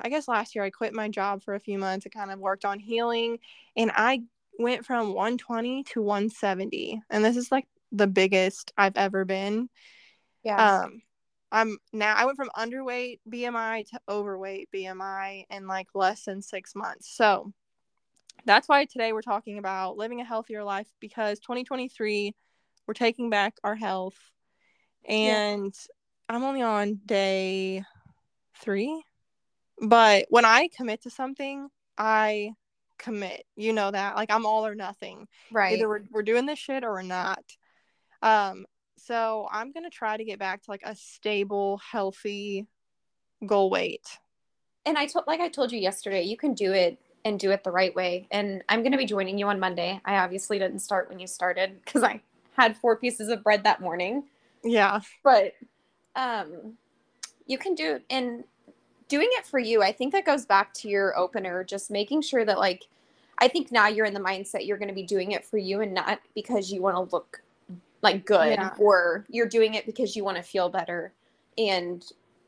I 0.00 0.08
guess 0.08 0.28
last 0.28 0.54
year 0.54 0.64
I 0.64 0.70
quit 0.70 0.94
my 0.94 1.08
job 1.08 1.42
for 1.42 1.54
a 1.54 1.60
few 1.60 1.78
months. 1.78 2.06
I 2.06 2.10
kind 2.10 2.30
of 2.30 2.38
worked 2.38 2.64
on 2.64 2.78
healing 2.78 3.38
and 3.76 3.90
I 3.94 4.22
went 4.58 4.84
from 4.86 5.12
120 5.14 5.84
to 5.84 6.02
170. 6.02 7.02
And 7.10 7.24
this 7.24 7.36
is 7.36 7.52
like 7.52 7.66
the 7.92 8.06
biggest 8.06 8.72
I've 8.76 8.96
ever 8.96 9.24
been. 9.24 9.68
Yeah. 10.42 10.82
Um, 10.82 11.02
I'm 11.52 11.78
now 11.92 12.14
I 12.14 12.26
went 12.26 12.36
from 12.36 12.50
underweight 12.56 13.18
BMI 13.28 13.84
to 13.90 14.00
overweight 14.08 14.68
BMI 14.74 15.46
in 15.50 15.66
like 15.66 15.88
less 15.94 16.24
than 16.24 16.42
six 16.42 16.74
months. 16.74 17.14
So 17.14 17.52
that's 18.44 18.68
why 18.68 18.84
today 18.84 19.12
we're 19.12 19.22
talking 19.22 19.58
about 19.58 19.96
living 19.96 20.20
a 20.20 20.24
healthier 20.24 20.64
life 20.64 20.86
because 21.00 21.40
2023 21.40 22.34
we're 22.86 22.94
taking 22.94 23.30
back 23.30 23.54
our 23.64 23.74
health 23.74 24.16
and 25.06 25.74
I'm 26.28 26.44
only 26.44 26.62
on 26.62 27.00
day 27.04 27.84
three. 28.60 29.02
But 29.80 30.26
when 30.28 30.44
I 30.44 30.68
commit 30.76 31.02
to 31.02 31.10
something, 31.10 31.68
I 31.96 32.52
commit. 32.98 33.44
You 33.56 33.72
know 33.72 33.90
that. 33.90 34.16
Like 34.16 34.30
I'm 34.30 34.46
all 34.46 34.66
or 34.66 34.74
nothing. 34.74 35.26
right. 35.50 35.74
Either 35.74 35.88
we're, 35.88 36.02
we're 36.10 36.22
doing 36.22 36.46
this 36.46 36.58
shit 36.58 36.84
or 36.84 36.92
we're 36.92 37.02
not. 37.02 37.44
Um, 38.22 38.66
so 38.98 39.48
I'm 39.50 39.72
gonna 39.72 39.90
try 39.90 40.16
to 40.16 40.24
get 40.24 40.38
back 40.38 40.62
to 40.62 40.70
like 40.70 40.82
a 40.84 40.94
stable, 40.94 41.78
healthy 41.78 42.66
goal 43.46 43.70
weight. 43.70 44.06
and 44.84 44.98
I 44.98 45.06
told, 45.06 45.26
like 45.26 45.40
I 45.40 45.48
told 45.48 45.72
you 45.72 45.78
yesterday, 45.78 46.22
you 46.22 46.36
can 46.36 46.52
do 46.52 46.72
it 46.72 46.98
and 47.24 47.38
do 47.38 47.50
it 47.50 47.64
the 47.64 47.70
right 47.70 47.94
way. 47.94 48.26
And 48.30 48.62
I'm 48.68 48.80
going 48.80 48.92
to 48.92 48.98
be 48.98 49.06
joining 49.06 49.38
you 49.38 49.46
on 49.48 49.60
Monday. 49.60 50.00
I 50.04 50.16
obviously 50.16 50.58
didn't 50.58 50.80
start 50.80 51.08
when 51.08 51.18
you 51.18 51.26
started 51.26 51.80
because 51.84 52.02
I 52.02 52.22
had 52.56 52.76
four 52.76 52.96
pieces 52.96 53.28
of 53.28 53.42
bread 53.42 53.64
that 53.64 53.80
morning. 53.80 54.24
Yeah. 54.64 55.00
but 55.24 55.54
um 56.16 56.76
you 57.50 57.58
can 57.58 57.74
do 57.74 57.94
it 57.96 58.04
and 58.10 58.44
doing 59.08 59.28
it 59.32 59.44
for 59.44 59.58
you 59.58 59.82
i 59.82 59.90
think 59.92 60.12
that 60.12 60.24
goes 60.24 60.46
back 60.46 60.72
to 60.72 60.88
your 60.88 61.18
opener 61.18 61.64
just 61.64 61.90
making 61.90 62.22
sure 62.22 62.44
that 62.44 62.58
like 62.58 62.86
i 63.38 63.48
think 63.48 63.72
now 63.72 63.88
you're 63.88 64.06
in 64.06 64.14
the 64.14 64.20
mindset 64.20 64.66
you're 64.66 64.78
going 64.78 64.88
to 64.88 64.94
be 64.94 65.02
doing 65.02 65.32
it 65.32 65.44
for 65.44 65.58
you 65.58 65.80
and 65.80 65.92
not 65.92 66.20
because 66.34 66.70
you 66.72 66.80
want 66.80 66.96
to 66.96 67.14
look 67.14 67.42
like 68.02 68.24
good 68.24 68.58
Yeah. 68.58 68.70
or 68.78 69.26
you're 69.28 69.48
doing 69.48 69.74
it 69.74 69.84
because 69.84 70.14
you 70.14 70.24
want 70.24 70.36
to 70.36 70.42
feel 70.42 70.68
better 70.68 71.12
and 71.58 72.04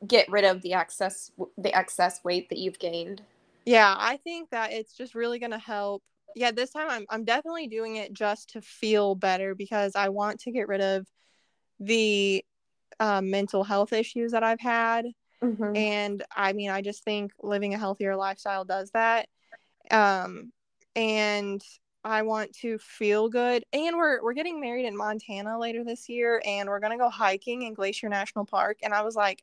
get 0.06 0.30
rid 0.30 0.44
of 0.44 0.62
the 0.62 0.72
excess 0.72 1.32
the 1.58 1.76
excess 1.76 2.22
weight 2.24 2.48
that 2.48 2.58
you've 2.58 2.78
gained 2.78 3.22
Yeah, 3.64 3.94
I 3.98 4.16
think 4.18 4.50
that 4.50 4.72
it's 4.72 4.96
just 4.96 5.14
really 5.14 5.38
gonna 5.38 5.58
help. 5.58 6.02
Yeah, 6.34 6.50
this 6.52 6.70
time 6.70 6.88
I'm 6.88 7.06
I'm 7.10 7.24
definitely 7.24 7.66
doing 7.66 7.96
it 7.96 8.12
just 8.12 8.50
to 8.50 8.60
feel 8.62 9.14
better 9.14 9.54
because 9.54 9.94
I 9.94 10.08
want 10.08 10.40
to 10.40 10.50
get 10.52 10.66
rid 10.68 10.80
of 10.80 11.06
the 11.78 12.44
uh, 13.00 13.20
mental 13.22 13.64
health 13.64 13.92
issues 13.92 14.32
that 14.32 14.42
I've 14.44 14.60
had. 14.60 15.06
Mhm. 15.42 15.76
and 15.76 16.22
i 16.36 16.52
mean 16.52 16.70
i 16.70 16.80
just 16.80 17.02
think 17.02 17.32
living 17.42 17.74
a 17.74 17.78
healthier 17.78 18.14
lifestyle 18.14 18.64
does 18.64 18.90
that. 18.92 19.28
Um 19.90 20.52
and 20.94 21.60
i 22.04 22.22
want 22.22 22.52
to 22.58 22.78
feel 22.78 23.28
good. 23.28 23.64
And 23.72 23.96
we're 23.96 24.22
we're 24.22 24.34
getting 24.34 24.60
married 24.60 24.86
in 24.86 24.96
montana 24.96 25.58
later 25.58 25.82
this 25.84 26.08
year 26.08 26.40
and 26.44 26.68
we're 26.68 26.80
going 26.80 26.92
to 26.92 26.98
go 27.04 27.10
hiking 27.10 27.62
in 27.62 27.74
glacier 27.74 28.08
national 28.08 28.44
park. 28.46 28.78
And 28.84 28.94
i 28.94 29.02
was 29.02 29.16
like 29.16 29.42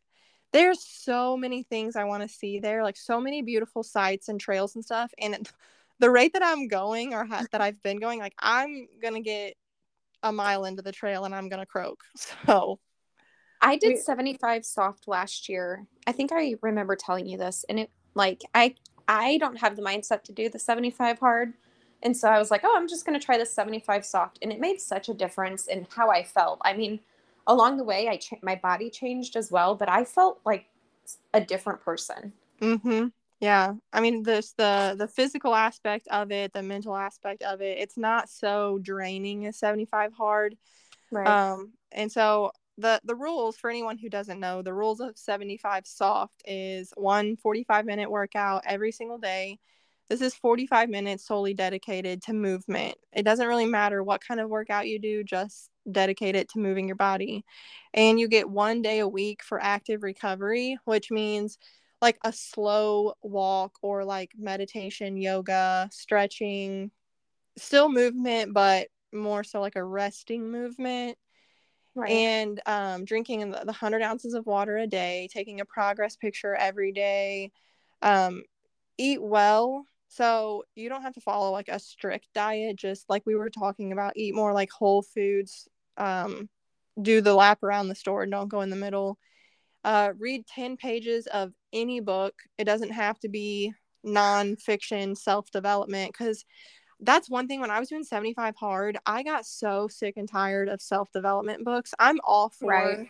there's 0.53 0.81
so 0.81 1.35
many 1.37 1.63
things 1.63 1.95
i 1.95 2.05
want 2.05 2.23
to 2.23 2.29
see 2.29 2.59
there 2.59 2.81
like 2.83 2.97
so 2.97 3.19
many 3.19 3.41
beautiful 3.41 3.83
sights 3.83 4.29
and 4.29 4.39
trails 4.39 4.75
and 4.75 4.83
stuff. 4.85 5.11
And 5.19 5.49
the 5.99 6.09
rate 6.09 6.33
that 6.33 6.43
i'm 6.45 6.67
going 6.69 7.13
or 7.13 7.25
ha- 7.25 7.45
that 7.51 7.61
i've 7.61 7.81
been 7.83 7.99
going 7.99 8.19
like 8.19 8.35
i'm 8.39 8.87
going 9.01 9.15
to 9.15 9.19
get 9.21 9.55
a 10.23 10.31
mile 10.31 10.65
into 10.65 10.81
the 10.81 10.91
trail 10.93 11.25
and 11.25 11.35
i'm 11.35 11.49
going 11.49 11.59
to 11.59 11.65
croak. 11.65 12.03
So 12.47 12.79
I 13.61 13.75
did 13.77 13.89
We- 13.89 13.97
75 13.97 14.65
soft 14.65 15.07
last 15.07 15.49
year. 15.49 15.85
I 16.07 16.11
think 16.11 16.31
I 16.33 16.55
remember 16.61 16.95
telling 16.95 17.27
you 17.27 17.37
this 17.37 17.65
and 17.69 17.79
it 17.79 17.91
like 18.15 18.41
I 18.55 18.75
I 19.07 19.37
don't 19.37 19.57
have 19.57 19.75
the 19.75 19.81
mindset 19.81 20.23
to 20.23 20.31
do 20.31 20.49
the 20.49 20.59
75 20.59 21.19
hard. 21.19 21.53
And 22.01 22.15
so 22.15 22.29
I 22.29 22.39
was 22.39 22.49
like, 22.51 22.61
"Oh, 22.63 22.73
I'm 22.77 22.87
just 22.87 23.05
going 23.05 23.19
to 23.19 23.25
try 23.25 23.37
the 23.37 23.45
75 23.45 24.05
soft." 24.05 24.39
And 24.41 24.53
it 24.53 24.59
made 24.59 24.79
such 24.79 25.09
a 25.09 25.13
difference 25.13 25.67
in 25.67 25.85
how 25.89 26.09
I 26.09 26.23
felt. 26.23 26.61
I 26.63 26.73
mean, 26.73 26.99
along 27.47 27.77
the 27.77 27.83
way 27.83 28.07
I 28.07 28.17
cha- 28.17 28.37
my 28.41 28.55
body 28.55 28.89
changed 28.89 29.35
as 29.35 29.51
well, 29.51 29.75
but 29.75 29.89
I 29.89 30.05
felt 30.05 30.39
like 30.45 30.67
a 31.33 31.41
different 31.41 31.81
person. 31.81 32.31
Mm-hmm. 32.61 33.07
Yeah. 33.41 33.73
I 33.91 33.99
mean, 33.99 34.23
this 34.23 34.53
the 34.53 34.95
the 34.97 35.07
physical 35.07 35.55
aspect 35.55 36.07
of 36.09 36.31
it, 36.31 36.53
the 36.53 36.63
mental 36.63 36.95
aspect 36.95 37.41
of 37.43 37.61
it. 37.61 37.79
It's 37.79 37.97
not 37.97 38.29
so 38.29 38.79
draining 38.81 39.45
as 39.47 39.57
seventy 39.57 39.85
five 39.85 40.13
hard. 40.13 40.55
Right. 41.11 41.27
Um, 41.27 41.73
and 41.91 42.11
so 42.11 42.51
the 42.79 43.01
the 43.03 43.15
rules 43.15 43.57
for 43.57 43.69
anyone 43.69 43.97
who 43.97 44.09
doesn't 44.09 44.39
know, 44.39 44.61
the 44.61 44.73
rules 44.73 44.99
of 45.01 45.17
seventy 45.17 45.57
five 45.57 45.85
soft 45.85 46.41
is 46.45 46.93
one 46.95 47.35
45 47.37 47.85
minute 47.85 48.09
workout 48.09 48.63
every 48.65 48.91
single 48.91 49.17
day. 49.17 49.59
This 50.09 50.21
is 50.21 50.33
45 50.33 50.89
minutes 50.89 51.25
solely 51.27 51.53
dedicated 51.53 52.23
to 52.23 52.33
movement. 52.33 52.95
It 53.13 53.23
doesn't 53.23 53.47
really 53.47 53.67
matter 53.67 54.03
what 54.03 54.23
kind 54.25 54.39
of 54.39 54.49
workout 54.49 54.87
you 54.87 54.99
do, 54.99 55.23
just 55.23 55.69
dedicate 55.91 56.35
it 56.35 56.49
to 56.49 56.59
moving 56.59 56.87
your 56.87 56.95
body. 56.95 57.45
And 57.93 58.19
you 58.19 58.27
get 58.27 58.49
one 58.49 58.81
day 58.81 58.99
a 58.99 59.07
week 59.07 59.43
for 59.43 59.61
active 59.61 60.01
recovery, 60.03 60.77
which 60.85 61.11
means 61.11 61.59
like 62.01 62.17
a 62.23 62.31
slow 62.33 63.13
walk 63.21 63.77
or 63.83 64.05
like 64.05 64.31
meditation, 64.37 65.17
yoga, 65.17 65.89
stretching, 65.91 66.91
still 67.57 67.89
movement, 67.89 68.53
but 68.53 68.87
more 69.13 69.43
so 69.43 69.61
like 69.61 69.75
a 69.75 69.83
resting 69.83 70.51
movement. 70.51 71.17
Right. 71.99 72.11
And 72.11 72.61
um, 72.65 73.05
drinking 73.05 73.51
the, 73.51 73.59
the 73.59 73.65
100 73.65 74.01
ounces 74.01 74.33
of 74.33 74.45
water 74.45 74.77
a 74.77 74.87
day, 74.87 75.27
taking 75.31 75.59
a 75.59 75.65
progress 75.65 76.15
picture 76.15 76.55
every 76.55 76.91
day, 76.91 77.51
um, 78.01 78.43
eat 78.97 79.21
well. 79.21 79.85
So 80.07 80.63
you 80.75 80.89
don't 80.89 81.03
have 81.03 81.13
to 81.13 81.21
follow 81.21 81.51
like 81.51 81.67
a 81.67 81.79
strict 81.79 82.27
diet, 82.33 82.75
just 82.75 83.09
like 83.09 83.23
we 83.25 83.35
were 83.35 83.49
talking 83.49 83.91
about, 83.91 84.13
eat 84.15 84.33
more 84.33 84.53
like 84.53 84.71
whole 84.71 85.03
foods, 85.03 85.67
um, 85.97 86.49
do 86.99 87.21
the 87.21 87.35
lap 87.35 87.63
around 87.63 87.87
the 87.87 87.95
store, 87.95 88.25
don't 88.25 88.49
go 88.49 88.61
in 88.61 88.69
the 88.69 88.75
middle 88.75 89.19
uh, 89.83 90.11
read 90.17 90.45
10 90.47 90.77
pages 90.77 91.27
of 91.27 91.53
any 91.73 91.99
book. 91.99 92.33
It 92.57 92.65
doesn't 92.65 92.91
have 92.91 93.19
to 93.19 93.29
be 93.29 93.73
nonfiction 94.05 95.17
self 95.17 95.51
development 95.51 96.13
because 96.13 96.45
that's 97.01 97.29
one 97.29 97.47
thing 97.47 97.61
when 97.61 97.71
I 97.71 97.79
was 97.79 97.89
doing 97.89 98.03
75 98.03 98.55
hard, 98.55 98.97
I 99.05 99.23
got 99.23 99.45
so 99.45 99.87
sick 99.87 100.15
and 100.17 100.29
tired 100.29 100.69
of 100.69 100.81
self 100.81 101.11
development 101.11 101.63
books. 101.65 101.93
I'm 101.99 102.19
all 102.23 102.49
for 102.49 102.69
Right. 102.69 103.09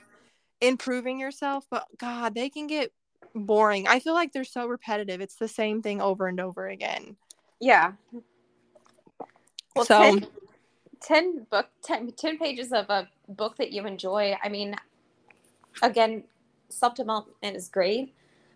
improving 0.61 1.19
yourself, 1.19 1.65
but 1.71 1.85
God, 1.97 2.35
they 2.35 2.49
can 2.49 2.67
get 2.67 2.91
boring. 3.35 3.87
I 3.87 3.99
feel 3.99 4.13
like 4.13 4.33
they're 4.33 4.43
so 4.43 4.67
repetitive. 4.67 5.21
It's 5.21 5.35
the 5.35 5.47
same 5.47 5.81
thing 5.81 6.01
over 6.01 6.27
and 6.27 6.39
over 6.39 6.67
again. 6.67 7.17
yeah. 7.59 7.93
Well, 9.75 9.85
so, 9.85 9.99
10, 9.99 10.27
10 11.01 11.47
book 11.49 11.67
10, 11.83 12.11
10 12.13 12.37
pages 12.37 12.71
of 12.73 12.89
a 12.89 13.07
book 13.29 13.57
that 13.57 13.71
you 13.71 13.85
enjoy 13.85 14.35
i 14.43 14.49
mean 14.49 14.75
again 15.81 16.23
self-development 16.69 17.55
is 17.55 17.69
great 17.69 18.13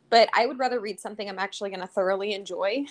but 0.10 0.30
i 0.34 0.46
would 0.46 0.60
rather 0.60 0.80
read 0.80 1.00
something 1.00 1.30
i'm 1.30 1.40
actually 1.40 1.70
going 1.70 1.80
to 1.80 1.88
thoroughly 1.88 2.34
enjoy 2.34 2.84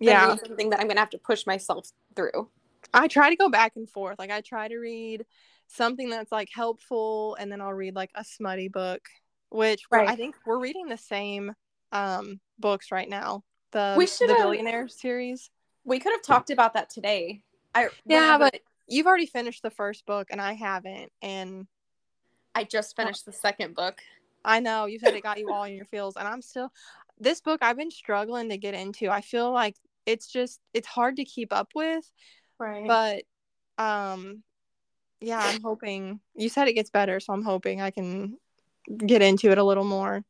yeah, 0.00 0.34
something 0.36 0.70
that 0.70 0.80
i'm 0.80 0.86
going 0.86 0.96
to 0.96 1.00
have 1.00 1.10
to 1.10 1.18
push 1.18 1.46
myself 1.46 1.88
through 2.16 2.48
I 2.92 3.06
try 3.08 3.30
to 3.30 3.36
go 3.36 3.48
back 3.48 3.72
and 3.76 3.88
forth. 3.88 4.18
Like, 4.18 4.30
I 4.32 4.40
try 4.40 4.66
to 4.66 4.76
read 4.76 5.24
something 5.68 6.10
that's 6.10 6.32
like 6.32 6.48
helpful, 6.52 7.36
and 7.38 7.50
then 7.50 7.60
I'll 7.60 7.72
read 7.72 7.94
like 7.94 8.10
a 8.14 8.24
smutty 8.24 8.68
book, 8.68 9.02
which 9.50 9.82
we're- 9.90 10.08
I 10.08 10.16
think 10.16 10.34
we're 10.44 10.58
reading 10.58 10.88
the 10.88 10.96
same 10.96 11.54
um, 11.92 12.40
books 12.58 12.90
right 12.90 13.08
now. 13.08 13.44
The 13.72 13.94
we 13.96 14.06
should 14.06 14.28
the 14.30 14.34
billionaire 14.34 14.88
series. 14.88 15.50
We 15.84 16.00
could 16.00 16.12
have 16.12 16.22
talked 16.22 16.50
about 16.50 16.74
that 16.74 16.90
today. 16.90 17.42
I 17.74 17.88
yeah, 18.04 18.38
but 18.38 18.60
you've 18.88 19.06
already 19.06 19.26
finished 19.26 19.62
the 19.62 19.70
first 19.70 20.04
book 20.06 20.28
and 20.30 20.40
I 20.40 20.54
haven't, 20.54 21.12
and 21.22 21.68
I 22.54 22.64
just 22.64 22.96
finished 22.96 23.24
the 23.26 23.32
second 23.32 23.74
book. 23.76 24.00
I 24.44 24.58
know 24.60 24.86
you 24.86 24.98
said 24.98 25.14
it 25.14 25.22
got 25.22 25.38
you 25.38 25.52
all 25.52 25.64
in 25.64 25.74
your 25.74 25.84
feels, 25.84 26.16
and 26.16 26.26
I'm 26.26 26.42
still 26.42 26.72
this 27.18 27.40
book 27.40 27.60
I've 27.62 27.76
been 27.76 27.90
struggling 27.90 28.48
to 28.48 28.56
get 28.56 28.74
into. 28.74 29.10
I 29.10 29.20
feel 29.20 29.52
like 29.52 29.76
it's 30.10 30.26
just 30.26 30.60
it's 30.74 30.86
hard 30.86 31.16
to 31.16 31.24
keep 31.24 31.52
up 31.52 31.68
with. 31.74 32.04
Right. 32.58 32.86
But 32.86 33.22
um 33.82 34.42
yeah, 35.20 35.40
I'm 35.42 35.62
hoping 35.62 36.20
you 36.34 36.48
said 36.48 36.68
it 36.68 36.72
gets 36.74 36.90
better, 36.90 37.20
so 37.20 37.32
I'm 37.32 37.44
hoping 37.44 37.80
I 37.80 37.90
can 37.90 38.38
get 38.96 39.22
into 39.22 39.50
it 39.50 39.58
a 39.58 39.64
little 39.64 39.84
more. 39.84 40.24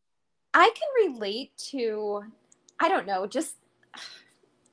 I 0.52 0.70
can 0.74 1.12
relate 1.12 1.56
to 1.70 2.22
I 2.80 2.88
don't 2.88 3.06
know, 3.06 3.26
just 3.26 3.56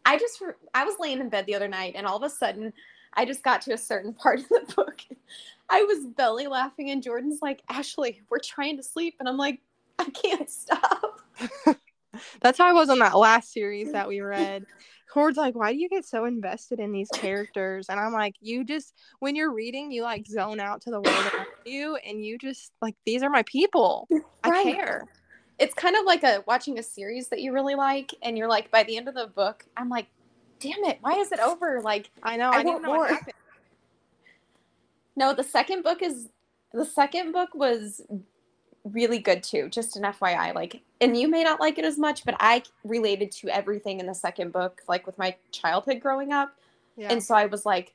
I 0.06 0.18
just 0.18 0.42
I 0.74 0.86
was 0.86 0.96
laying 1.00 1.20
in 1.20 1.30
bed 1.30 1.46
the 1.46 1.56
other 1.56 1.68
night 1.68 1.94
and 1.96 2.08
all 2.08 2.18
of 2.18 2.24
a 2.24 2.30
sudden 2.30 2.74
I 3.14 3.26
just 3.26 3.44
got 3.44 3.62
to 3.64 3.74
a 3.74 3.78
certain 3.78 4.14
part 4.24 4.40
of 4.40 4.50
the 4.50 4.74
book. 4.76 5.02
I 5.70 5.84
was 5.84 6.06
belly 6.16 6.48
laughing 6.48 6.92
and 6.92 7.04
Jordan's 7.04 7.42
like, 7.42 7.62
"Ashley, 7.70 8.22
we're 8.30 8.40
trying 8.40 8.78
to 8.78 8.84
sleep." 8.84 9.16
And 9.20 9.28
I'm 9.28 9.38
like, 9.38 9.60
"I 10.00 10.10
can't 10.10 10.50
stop." 10.50 11.22
That's 12.42 12.58
how 12.58 12.66
I 12.66 12.74
was 12.74 12.90
on 12.90 13.00
that 13.00 13.18
last 13.18 13.52
series 13.52 13.92
that 13.92 14.08
we 14.08 14.22
read. 14.22 14.66
Cord's 15.12 15.38
like, 15.38 15.56
why 15.56 15.72
do 15.72 15.80
you 15.80 15.90
get 15.90 16.06
so 16.06 16.26
invested 16.26 16.80
in 16.80 16.92
these 16.92 17.10
characters? 17.14 17.88
And 17.90 18.00
I'm 18.00 18.14
like, 18.14 18.36
you 18.42 18.64
just 18.64 18.94
when 19.20 19.36
you're 19.36 19.54
reading, 19.54 19.92
you 19.92 20.04
like 20.04 20.28
zone 20.28 20.60
out 20.60 20.82
to 20.82 20.92
the 20.92 21.02
world 21.02 21.34
around 21.34 21.48
you, 21.66 21.96
and 21.98 22.24
you 22.24 22.38
just 22.38 22.72
like 22.82 22.96
these 23.06 23.24
are 23.24 23.30
my 23.30 23.44
people. 23.44 24.08
I 24.44 24.64
care. 24.64 25.06
It's 25.60 25.74
kind 25.74 25.96
of 25.96 26.06
like 26.06 26.24
a 26.24 26.44
watching 26.46 26.78
a 26.78 26.84
series 26.84 27.30
that 27.30 27.42
you 27.42 27.52
really 27.54 27.76
like, 27.76 28.14
and 28.22 28.38
you're 28.38 28.50
like, 28.50 28.70
by 28.70 28.84
the 28.84 28.96
end 28.96 29.08
of 29.08 29.16
the 29.16 29.28
book, 29.28 29.66
I'm 29.76 29.90
like, 29.90 30.08
damn 30.60 30.84
it, 30.84 31.00
why 31.02 31.14
is 31.14 31.32
it 31.32 31.40
over? 31.40 31.82
Like, 31.82 32.12
I 32.22 32.38
know, 32.38 32.50
I, 32.52 32.62
I 32.62 32.64
want 32.64 32.84
more. 32.84 33.20
No, 35.16 35.34
the 35.34 35.44
second 35.44 35.82
book 35.82 36.04
is 36.04 36.30
the 36.74 36.86
second 36.86 37.32
book 37.32 37.50
was 37.56 38.02
really 38.84 39.20
good 39.20 39.44
too. 39.44 39.70
Just 39.70 39.96
an 39.96 40.04
FYI, 40.04 40.54
like, 40.54 40.82
and 41.02 41.18
you 41.18 41.28
may 41.28 41.44
not 41.44 41.60
like 41.60 41.78
it 41.78 41.86
as 41.86 41.98
much, 41.98 42.26
but 42.26 42.36
I 42.40 42.64
related 42.84 43.32
to 43.34 43.50
everything 43.50 44.00
in 44.00 44.06
the 44.06 44.16
second 44.16 44.52
book, 44.52 44.82
like 44.88 45.06
with 45.06 45.18
my 45.18 45.36
childhood 45.52 46.00
growing 46.00 46.32
up, 46.32 46.56
yeah. 46.96 47.12
and 47.12 47.22
so 47.22 47.36
I 47.36 47.46
was 47.46 47.66
like, 47.66 47.94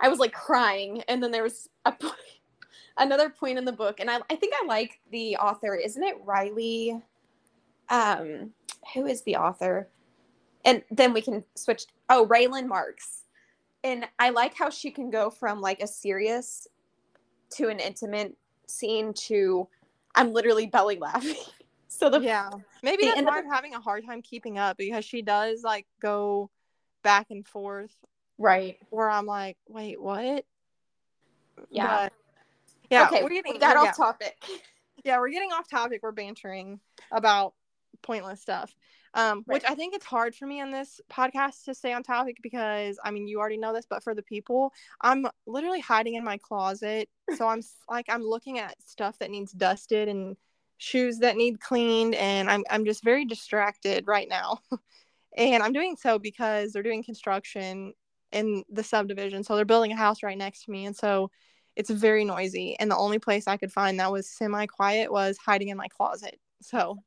I 0.00 0.08
was 0.08 0.18
like 0.18 0.32
crying, 0.32 1.02
and 1.08 1.22
then 1.22 1.30
there 1.30 1.42
was 1.42 1.68
a 1.84 1.92
point, 1.92 2.14
another 2.98 3.30
point 3.30 3.58
in 3.58 3.64
the 3.64 3.72
book, 3.72 4.00
and 4.00 4.10
I, 4.10 4.20
I 4.30 4.36
think 4.36 4.54
I 4.60 4.66
like 4.66 5.00
the 5.10 5.36
author. 5.36 5.74
Isn't 5.74 6.02
it 6.02 6.16
Riley? 6.24 7.02
Um, 7.88 8.52
who 8.94 9.06
is 9.06 9.22
the 9.22 9.36
author? 9.36 9.88
And 10.64 10.82
then 10.90 11.12
we 11.12 11.22
can 11.22 11.44
switch. 11.54 11.86
Oh, 12.10 12.26
Raylan 12.26 12.66
Marks. 12.66 13.24
And 13.84 14.06
I 14.18 14.30
like 14.30 14.54
how 14.54 14.70
she 14.70 14.90
can 14.90 15.10
go 15.10 15.30
from 15.30 15.60
like 15.60 15.80
a 15.80 15.86
serious 15.86 16.66
to 17.50 17.68
an 17.68 17.78
intimate 17.78 18.36
scene 18.66 19.14
to 19.14 19.68
I'm 20.18 20.32
literally 20.32 20.66
belly 20.66 20.98
laughing. 20.98 21.36
so 21.88 22.10
the 22.10 22.20
yeah, 22.20 22.50
maybe 22.82 23.06
the 23.06 23.12
that's 23.14 23.22
why 23.22 23.38
I'm 23.38 23.50
having 23.50 23.74
a 23.74 23.80
hard 23.80 24.04
time 24.04 24.20
keeping 24.20 24.58
up 24.58 24.76
because 24.76 25.04
she 25.04 25.22
does 25.22 25.62
like 25.62 25.86
go 26.02 26.50
back 27.04 27.28
and 27.30 27.46
forth, 27.46 27.94
right? 28.36 28.78
Where 28.90 29.08
I'm 29.08 29.26
like, 29.26 29.56
wait, 29.68 30.00
what? 30.00 30.44
Yeah, 31.70 31.86
but, 31.86 32.12
yeah. 32.90 33.06
Okay, 33.06 33.22
we're 33.22 33.28
getting 33.28 33.54
we 33.54 33.58
got 33.58 33.76
off 33.76 33.84
yeah. 33.86 33.92
topic. 33.92 34.36
Yeah, 35.04 35.20
we're 35.20 35.30
getting 35.30 35.52
off 35.52 35.70
topic. 35.70 36.00
We're 36.02 36.10
bantering 36.10 36.80
about 37.12 37.54
pointless 38.02 38.42
stuff. 38.42 38.74
Um, 39.18 39.38
right. 39.48 39.56
which 39.56 39.64
I 39.68 39.74
think 39.74 39.96
it's 39.96 40.06
hard 40.06 40.36
for 40.36 40.46
me 40.46 40.60
on 40.60 40.70
this 40.70 41.00
podcast 41.10 41.64
to 41.64 41.74
stay 41.74 41.92
on 41.92 42.04
topic 42.04 42.36
because 42.40 43.00
I 43.02 43.10
mean 43.10 43.26
you 43.26 43.40
already 43.40 43.56
know 43.56 43.74
this, 43.74 43.84
but 43.90 44.04
for 44.04 44.14
the 44.14 44.22
people, 44.22 44.72
I'm 45.00 45.26
literally 45.44 45.80
hiding 45.80 46.14
in 46.14 46.22
my 46.22 46.38
closet. 46.38 47.08
So 47.34 47.48
I'm 47.48 47.60
like 47.90 48.06
I'm 48.08 48.22
looking 48.22 48.60
at 48.60 48.80
stuff 48.80 49.18
that 49.18 49.30
needs 49.30 49.50
dusted 49.50 50.08
and 50.08 50.36
shoes 50.76 51.18
that 51.18 51.36
need 51.36 51.60
cleaned, 51.60 52.14
and 52.14 52.48
I'm 52.48 52.62
I'm 52.70 52.84
just 52.84 53.02
very 53.02 53.24
distracted 53.24 54.04
right 54.06 54.28
now. 54.28 54.60
and 55.36 55.64
I'm 55.64 55.72
doing 55.72 55.96
so 55.96 56.20
because 56.20 56.72
they're 56.72 56.84
doing 56.84 57.02
construction 57.02 57.94
in 58.30 58.62
the 58.70 58.84
subdivision, 58.84 59.42
so 59.42 59.56
they're 59.56 59.64
building 59.64 59.90
a 59.90 59.96
house 59.96 60.22
right 60.22 60.38
next 60.38 60.66
to 60.66 60.70
me, 60.70 60.86
and 60.86 60.94
so 60.94 61.28
it's 61.74 61.90
very 61.90 62.24
noisy. 62.24 62.76
And 62.78 62.88
the 62.88 62.96
only 62.96 63.18
place 63.18 63.48
I 63.48 63.56
could 63.56 63.72
find 63.72 63.98
that 63.98 64.12
was 64.12 64.30
semi 64.30 64.66
quiet 64.66 65.10
was 65.10 65.38
hiding 65.38 65.70
in 65.70 65.76
my 65.76 65.88
closet. 65.88 66.38
So 66.62 66.98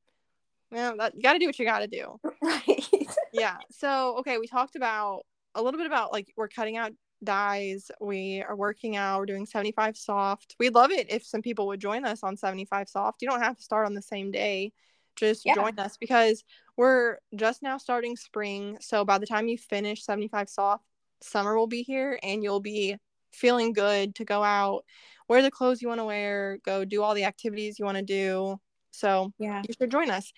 yeah, 0.71 0.93
that 0.97 1.15
you 1.15 1.21
got 1.21 1.34
to 1.34 1.39
do 1.39 1.45
what 1.45 1.60
you 1.60 1.65
got 1.65 1.79
to 1.79 1.88
do. 1.88 2.19
Right. 2.41 3.07
yeah. 3.34 3.57
So, 3.71 4.17
okay, 4.19 4.38
we 4.38 4.47
talked 4.47 4.75
about 4.75 5.25
a 5.55 5.62
little 5.62 5.77
bit 5.77 5.88
about 5.88 6.12
like 6.12 6.34
we're 6.36 6.47
cutting 6.47 6.77
out 6.77 6.91
dyes. 7.23 7.91
We 7.99 8.41
are 8.41 8.55
working 8.55 8.95
out. 8.95 9.19
We're 9.19 9.25
doing 9.27 9.45
75 9.45 9.95
soft. 9.95 10.55
We'd 10.60 10.73
love 10.73 10.91
it 10.91 11.12
if 11.12 11.25
some 11.25 11.41
people 11.41 11.67
would 11.67 11.79
join 11.79 12.05
us 12.05 12.23
on 12.23 12.36
75 12.36 12.89
soft. 12.89 13.21
You 13.21 13.29
don't 13.29 13.41
have 13.41 13.57
to 13.57 13.63
start 13.63 13.86
on 13.86 13.93
the 13.93 14.01
same 14.01 14.31
day. 14.31 14.73
Just 15.15 15.45
yeah. 15.45 15.55
join 15.55 15.77
us 15.77 15.97
because 15.97 16.43
we're 16.77 17.17
just 17.36 17.62
now 17.62 17.77
starting 17.77 18.15
spring. 18.15 18.77
So 18.81 19.05
by 19.05 19.17
the 19.17 19.27
time 19.27 19.47
you 19.47 19.57
finish 19.57 20.03
75 20.03 20.49
soft, 20.49 20.84
summer 21.21 21.57
will 21.57 21.67
be 21.67 21.84
here 21.84 22.17
and 22.23 22.43
you'll 22.43 22.62
be 22.62 22.97
feeling 23.31 23.73
good 23.73 24.15
to 24.15 24.25
go 24.25 24.43
out, 24.43 24.84
wear 25.27 25.41
the 25.41 25.51
clothes 25.51 25.81
you 25.81 25.88
want 25.88 25.99
to 25.99 26.05
wear, 26.05 26.60
go 26.65 26.86
do 26.86 27.03
all 27.03 27.13
the 27.13 27.25
activities 27.25 27.77
you 27.77 27.86
want 27.86 27.97
to 27.97 28.03
do, 28.03 28.57
so 28.91 29.32
yeah, 29.39 29.62
you 29.67 29.73
should 29.77 29.91
join 29.91 30.12
us. 30.12 30.32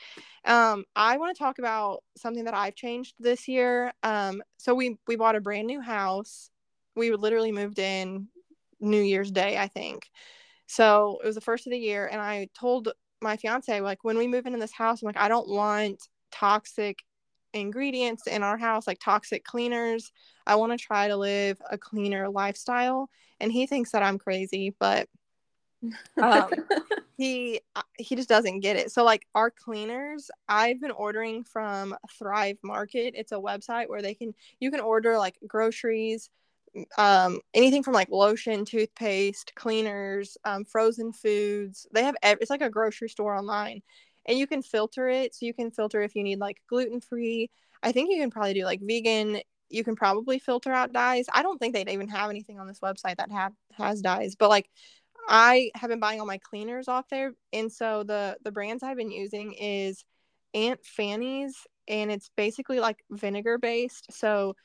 Um, 0.45 0.85
I 0.95 1.17
want 1.17 1.35
to 1.35 1.43
talk 1.43 1.59
about 1.59 2.03
something 2.17 2.45
that 2.45 2.53
I've 2.53 2.75
changed 2.75 3.15
this 3.19 3.47
year. 3.47 3.91
Um, 4.03 4.41
so 4.57 4.73
we 4.73 4.97
we 5.07 5.15
bought 5.15 5.35
a 5.35 5.41
brand 5.41 5.67
new 5.67 5.81
house. 5.81 6.49
We 6.95 7.11
literally 7.11 7.51
moved 7.51 7.79
in 7.79 8.27
New 8.79 9.01
Year's 9.01 9.31
Day, 9.31 9.57
I 9.57 9.67
think. 9.67 10.09
So 10.67 11.19
it 11.23 11.27
was 11.27 11.35
the 11.35 11.41
first 11.41 11.67
of 11.67 11.71
the 11.71 11.77
year, 11.77 12.07
and 12.07 12.21
I 12.21 12.47
told 12.57 12.89
my 13.21 13.37
fiance 13.37 13.81
like 13.81 14.03
when 14.03 14.17
we 14.17 14.27
move 14.27 14.45
into 14.45 14.59
this 14.59 14.73
house, 14.73 15.01
I'm 15.01 15.07
like 15.07 15.17
I 15.17 15.27
don't 15.27 15.49
want 15.49 16.01
toxic 16.31 16.99
ingredients 17.53 18.25
in 18.25 18.41
our 18.41 18.57
house 18.57 18.87
like 18.87 18.99
toxic 18.99 19.43
cleaners. 19.43 20.11
I 20.45 20.55
want 20.55 20.71
to 20.71 20.77
try 20.77 21.07
to 21.07 21.15
live 21.15 21.61
a 21.69 21.77
cleaner 21.77 22.29
lifestyle, 22.29 23.09
and 23.39 23.51
he 23.51 23.65
thinks 23.65 23.91
that 23.91 24.03
I'm 24.03 24.19
crazy, 24.19 24.75
but 24.79 25.07
um, 26.21 26.49
he 27.23 27.61
uh, 27.75 27.81
he 27.97 28.15
just 28.15 28.29
doesn't 28.29 28.59
get 28.59 28.75
it. 28.75 28.91
So 28.91 29.03
like 29.03 29.25
our 29.33 29.49
cleaners, 29.49 30.29
I've 30.49 30.81
been 30.81 30.91
ordering 30.91 31.43
from 31.43 31.95
Thrive 32.17 32.57
Market. 32.63 33.13
It's 33.15 33.31
a 33.31 33.35
website 33.35 33.87
where 33.87 34.01
they 34.01 34.13
can 34.13 34.33
you 34.59 34.71
can 34.71 34.81
order 34.81 35.17
like 35.17 35.37
groceries, 35.47 36.29
um, 36.97 37.39
anything 37.53 37.81
from 37.83 37.93
like 37.93 38.09
lotion, 38.09 38.65
toothpaste, 38.65 39.53
cleaners, 39.55 40.37
um, 40.43 40.65
frozen 40.65 41.13
foods. 41.13 41.87
They 41.93 42.03
have 42.03 42.15
it's 42.23 42.49
like 42.49 42.61
a 42.61 42.69
grocery 42.69 43.09
store 43.09 43.35
online, 43.35 43.81
and 44.25 44.37
you 44.37 44.45
can 44.45 44.61
filter 44.61 45.07
it. 45.07 45.33
So 45.33 45.45
you 45.45 45.53
can 45.53 45.71
filter 45.71 46.01
if 46.01 46.15
you 46.15 46.23
need 46.23 46.39
like 46.39 46.61
gluten 46.67 46.99
free. 46.99 47.49
I 47.81 47.93
think 47.93 48.11
you 48.11 48.19
can 48.19 48.31
probably 48.31 48.53
do 48.53 48.65
like 48.65 48.81
vegan. 48.83 49.39
You 49.69 49.83
can 49.83 49.95
probably 49.95 50.39
filter 50.39 50.71
out 50.71 50.93
dyes. 50.93 51.25
I 51.33 51.41
don't 51.41 51.57
think 51.57 51.73
they'd 51.73 51.89
even 51.89 52.09
have 52.09 52.29
anything 52.29 52.59
on 52.59 52.67
this 52.67 52.81
website 52.81 53.17
that 53.17 53.31
have 53.31 53.53
has 53.77 54.01
dyes, 54.01 54.35
but 54.35 54.49
like 54.49 54.69
I 55.27 55.71
have 55.75 55.89
been 55.89 55.99
buying 55.99 56.19
all 56.19 56.25
my 56.25 56.39
cleaners 56.39 56.87
off 56.87 57.07
there, 57.09 57.33
and 57.51 57.71
so 57.71 58.03
the 58.03 58.37
the 58.43 58.51
brands 58.51 58.83
I've 58.83 58.97
been 58.97 59.11
using 59.11 59.53
is 59.53 60.03
Aunt 60.53 60.83
Fannie's, 60.85 61.55
and 61.87 62.11
it's 62.11 62.29
basically 62.35 62.79
like 62.79 62.97
vinegar 63.09 63.57
based. 63.57 64.11
So 64.11 64.55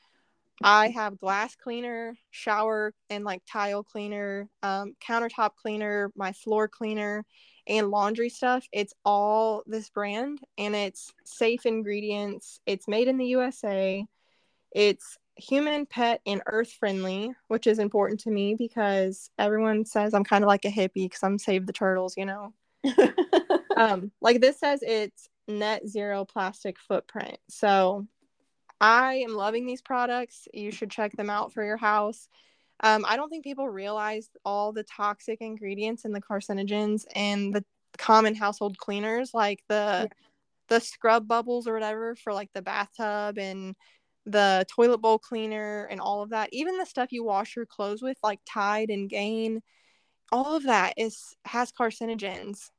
I 0.61 0.89
have 0.89 1.19
glass 1.19 1.55
cleaner, 1.55 2.15
shower 2.31 2.93
and 3.09 3.23
like 3.23 3.41
tile 3.49 3.83
cleaner, 3.83 4.49
um, 4.61 4.95
countertop 5.01 5.51
cleaner, 5.55 6.11
my 6.15 6.33
floor 6.33 6.67
cleaner, 6.67 7.25
and 7.67 7.89
laundry 7.89 8.29
stuff. 8.29 8.65
It's 8.73 8.93
all 9.05 9.63
this 9.65 9.89
brand, 9.89 10.39
and 10.57 10.75
it's 10.75 11.13
safe 11.23 11.65
ingredients. 11.65 12.59
It's 12.65 12.87
made 12.87 13.07
in 13.07 13.17
the 13.17 13.27
USA. 13.27 14.05
It's 14.71 15.17
human, 15.39 15.85
pet, 15.85 16.21
and 16.25 16.41
earth 16.45 16.71
friendly, 16.71 17.33
which 17.47 17.67
is 17.67 17.79
important 17.79 18.19
to 18.21 18.31
me 18.31 18.55
because 18.55 19.29
everyone 19.37 19.85
says 19.85 20.13
I'm 20.13 20.23
kind 20.23 20.43
of 20.43 20.47
like 20.47 20.65
a 20.65 20.69
hippie 20.69 21.05
because 21.05 21.23
I'm 21.23 21.39
save 21.39 21.65
the 21.65 21.73
turtles, 21.73 22.15
you 22.17 22.25
know. 22.25 22.53
um, 23.77 24.11
like 24.21 24.41
this 24.41 24.59
says 24.59 24.81
it's 24.81 25.29
net 25.47 25.87
zero 25.87 26.25
plastic 26.25 26.79
footprint. 26.79 27.37
So 27.49 28.07
I 28.79 29.15
am 29.15 29.33
loving 29.33 29.65
these 29.65 29.81
products. 29.81 30.47
You 30.53 30.71
should 30.71 30.91
check 30.91 31.13
them 31.13 31.29
out 31.29 31.53
for 31.53 31.63
your 31.63 31.77
house. 31.77 32.29
Um, 32.81 33.03
I 33.07 33.17
don't 33.17 33.29
think 33.29 33.43
people 33.43 33.67
realize 33.67 34.29
all 34.45 34.71
the 34.71 34.83
toxic 34.83 35.41
ingredients 35.41 36.05
and 36.05 36.15
the 36.15 36.21
carcinogens 36.21 37.05
and 37.13 37.53
the 37.53 37.65
common 37.97 38.35
household 38.35 38.77
cleaners, 38.77 39.33
like 39.33 39.61
the 39.67 40.07
yeah. 40.09 40.15
the 40.69 40.79
scrub 40.79 41.27
bubbles 41.27 41.67
or 41.67 41.73
whatever 41.73 42.15
for 42.15 42.33
like 42.33 42.49
the 42.53 42.61
bathtub 42.61 43.37
and 43.37 43.75
the 44.31 44.65
toilet 44.69 44.99
bowl 44.99 45.19
cleaner 45.19 45.85
and 45.91 46.01
all 46.01 46.21
of 46.21 46.29
that 46.29 46.49
even 46.51 46.77
the 46.77 46.85
stuff 46.85 47.11
you 47.11 47.23
wash 47.23 47.55
your 47.55 47.65
clothes 47.65 48.01
with 48.01 48.17
like 48.23 48.39
tide 48.45 48.89
and 48.89 49.09
gain 49.09 49.61
all 50.31 50.55
of 50.55 50.63
that 50.63 50.93
is 50.97 51.35
has 51.45 51.71
carcinogens 51.71 52.71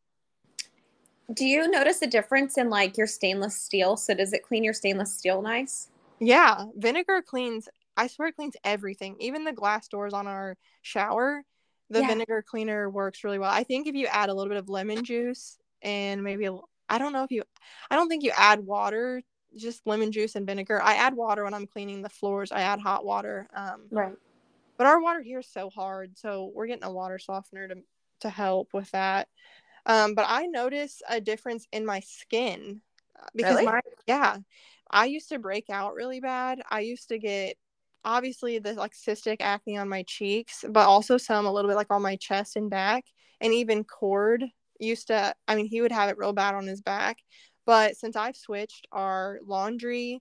Do 1.33 1.45
you 1.45 1.69
notice 1.69 2.03
a 2.03 2.07
difference 2.07 2.57
in 2.59 2.71
like 2.71 2.97
your 2.97 3.07
stainless 3.07 3.61
steel? 3.61 3.97
So 3.97 4.15
does 4.15 4.33
it 4.33 4.43
clean 4.45 4.63
your 4.65 4.75
stainless 4.75 5.17
steel 5.17 5.43
nice? 5.43 5.89
Yeah, 6.21 6.67
vinegar 6.77 7.23
cleans. 7.23 7.69
I 7.97 8.07
swear 8.07 8.29
it 8.29 8.37
cleans 8.37 8.57
everything, 8.65 9.17
even 9.21 9.45
the 9.45 9.53
glass 9.53 9.89
doors 9.89 10.13
on 10.13 10.27
our 10.27 10.57
shower. 10.83 11.45
The 11.89 12.03
Yeah. 12.03 12.07
vinegar 12.07 12.43
cleaner 12.47 12.89
works 12.89 13.25
really 13.25 13.39
well. 13.39 13.51
I 13.51 13.65
think 13.65 13.87
if 13.87 13.95
you 13.95 14.07
add 14.07 14.29
a 14.29 14.35
little 14.35 14.51
bit 14.51 14.59
of 14.59 14.69
lemon 14.69 15.05
juice 15.05 15.59
and 15.83 16.23
maybe 16.23 16.45
a, 16.47 16.57
I 16.89 16.99
don't 16.99 17.13
know 17.13 17.25
if 17.25 17.31
you, 17.31 17.43
I 17.91 17.97
don't 17.97 18.09
think 18.09 18.23
you 18.23 18.33
add 18.37 18.61
water, 18.61 19.23
just 19.57 19.87
lemon 19.87 20.13
juice 20.13 20.35
and 20.37 20.47
vinegar. 20.47 20.81
I 20.83 20.95
add 20.95 21.15
water 21.15 21.45
when 21.45 21.55
I'm 21.55 21.67
cleaning 21.67 22.03
the 22.03 22.09
floors. 22.09 22.53
I 22.53 22.63
add 22.63 22.81
hot 22.81 23.05
water. 23.05 23.49
Um, 23.55 23.89
Right. 23.91 24.15
but 24.79 24.87
our 24.87 25.01
water 25.01 25.21
here 25.21 25.41
is 25.41 25.49
so 25.49 25.71
hard, 25.71 26.17
so 26.19 26.51
we're 26.55 26.67
getting 26.67 26.85
a 26.85 26.93
water 26.93 27.19
softener 27.19 27.69
to 27.69 27.77
to 28.21 28.31
help 28.31 28.73
with 28.75 28.91
that. 28.91 29.29
Um, 29.87 30.15
but 30.15 30.27
I 30.29 30.47
notice 30.47 31.03
a 31.09 31.21
difference 31.21 31.67
in 31.73 31.87
my 31.87 32.01
skin 32.01 32.83
uh, 33.19 33.27
because 33.35 33.57
Really? 33.57 33.67
my 33.67 33.81
yeah, 34.07 34.39
I 34.91 35.07
used 35.07 35.29
to 35.31 35.39
break 35.39 35.71
out 35.71 35.95
really 35.95 36.21
bad. 36.21 36.61
I 36.71 36.81
used 36.81 37.09
to 37.09 37.19
get 37.19 37.57
obviously 38.05 38.59
the 38.59 38.75
like 38.75 38.93
cystic 38.93 39.37
acne 39.41 39.77
on 39.77 39.89
my 39.89 40.03
cheeks, 40.05 40.65
but 40.69 40.87
also 40.87 41.17
some 41.19 41.47
a 41.47 41.53
little 41.53 41.71
bit 41.71 41.77
like 41.77 41.91
on 41.91 42.03
my 42.03 42.17
chest 42.17 42.57
and 42.57 42.71
back, 42.71 43.05
and 43.41 43.53
even 43.53 43.85
cord 43.85 44.45
used 44.79 45.09
to. 45.09 45.35
I 45.47 45.57
mean, 45.57 45.67
he 45.67 45.81
would 45.83 45.93
have 45.93 46.09
it 46.11 46.19
real 46.19 46.33
bad 46.33 46.55
on 46.55 46.67
his 46.67 46.81
back. 46.81 47.19
But 47.67 47.97
since 47.97 48.17
I've 48.17 48.37
switched 48.37 48.87
our 48.93 49.39
laundry 49.45 50.21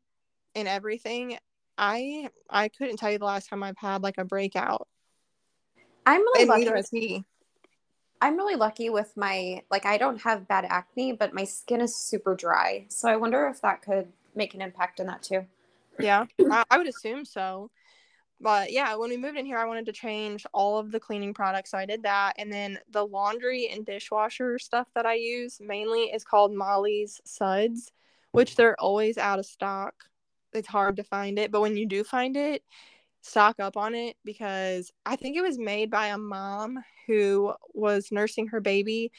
and 0.56 0.67
everything, 0.67 1.38
I 1.78 2.30
I 2.49 2.69
couldn't 2.69 2.97
tell 2.97 3.12
you 3.12 3.17
the 3.17 3.25
last 3.25 3.49
time 3.49 3.63
I've 3.63 3.78
had 3.78 4.04
like 4.04 4.17
a 4.17 4.25
breakout. 4.25 4.88
I'm 6.06 6.21
really 6.21 6.41
And 6.41 6.49
lucky. 6.49 6.69
with- 6.71 6.89
he. 6.91 7.25
I'm 8.21 8.36
really 8.36 8.56
lucky 8.56 8.89
with 8.89 9.15
my 9.15 9.63
like 9.71 9.86
I 9.86 9.97
don't 9.97 10.21
have 10.23 10.47
bad 10.47 10.65
acne, 10.65 11.13
but 11.13 11.34
my 11.34 11.45
skin 11.45 11.80
is 11.80 11.95
super 11.95 12.36
dry. 12.36 12.86
So 12.89 13.08
I 13.08 13.15
wonder 13.15 13.47
if 13.47 13.62
that 13.62 13.82
could 13.82 14.12
make 14.36 14.54
an 14.54 14.62
impact 14.62 14.99
in 14.99 15.08
that 15.08 15.23
too. 15.23 15.45
Yeah, 15.99 16.25
I, 16.52 16.63
I 16.69 16.78
would 16.78 16.88
assume 16.88 17.23
so. 17.23 17.71
But 18.41 18.71
yeah, 18.71 18.95
when 18.95 19.10
we 19.10 19.17
moved 19.17 19.38
in 19.38 19.45
here, 19.45 19.58
I 19.58 19.65
wanted 19.65 19.86
to 19.88 19.91
change 19.91 20.45
all 20.54 20.78
of 20.78 20.91
the 20.91 20.99
cleaning 20.99 21.34
products. 21.34 21.71
So 21.71 21.78
I 21.78 21.86
did 21.86 22.04
that. 22.04 22.36
And 22.38 22.52
then 22.52 22.80
the 22.89 23.06
laundry 23.06 23.67
and 23.67 23.86
dishwasher 23.86 24.60
stuff 24.60 24.88
that 24.95 25.06
I 25.06 25.15
use 25.15 25.58
mainly 25.60 26.04
is 26.04 26.23
called 26.23 26.54
Molly's 26.54 27.19
Suds, 27.25 27.91
which 28.32 28.56
they're 28.56 28.80
always 28.80 29.17
out 29.17 29.39
of 29.39 29.45
stock. 29.45 29.93
It's 30.54 30.67
hard 30.67 30.95
to 30.97 31.04
find 31.04 31.38
it. 31.38 31.52
But 31.52 31.62
when 31.62 31.75
you 31.75 31.86
do 31.86 32.04
find 32.04 32.38
it, 32.38 32.63
stock 33.21 33.60
up 33.60 33.75
on 33.75 33.95
it 33.95 34.15
because 34.23 34.91
I 35.06 35.15
think 35.15 35.36
it 35.36 35.41
was 35.41 35.58
made 35.58 35.91
by 35.91 36.08
a 36.08 36.17
mom 36.17 36.84
who 37.08 37.54
was 37.73 38.12
nursing 38.12 38.47
her 38.47 38.62
baby 38.62 39.12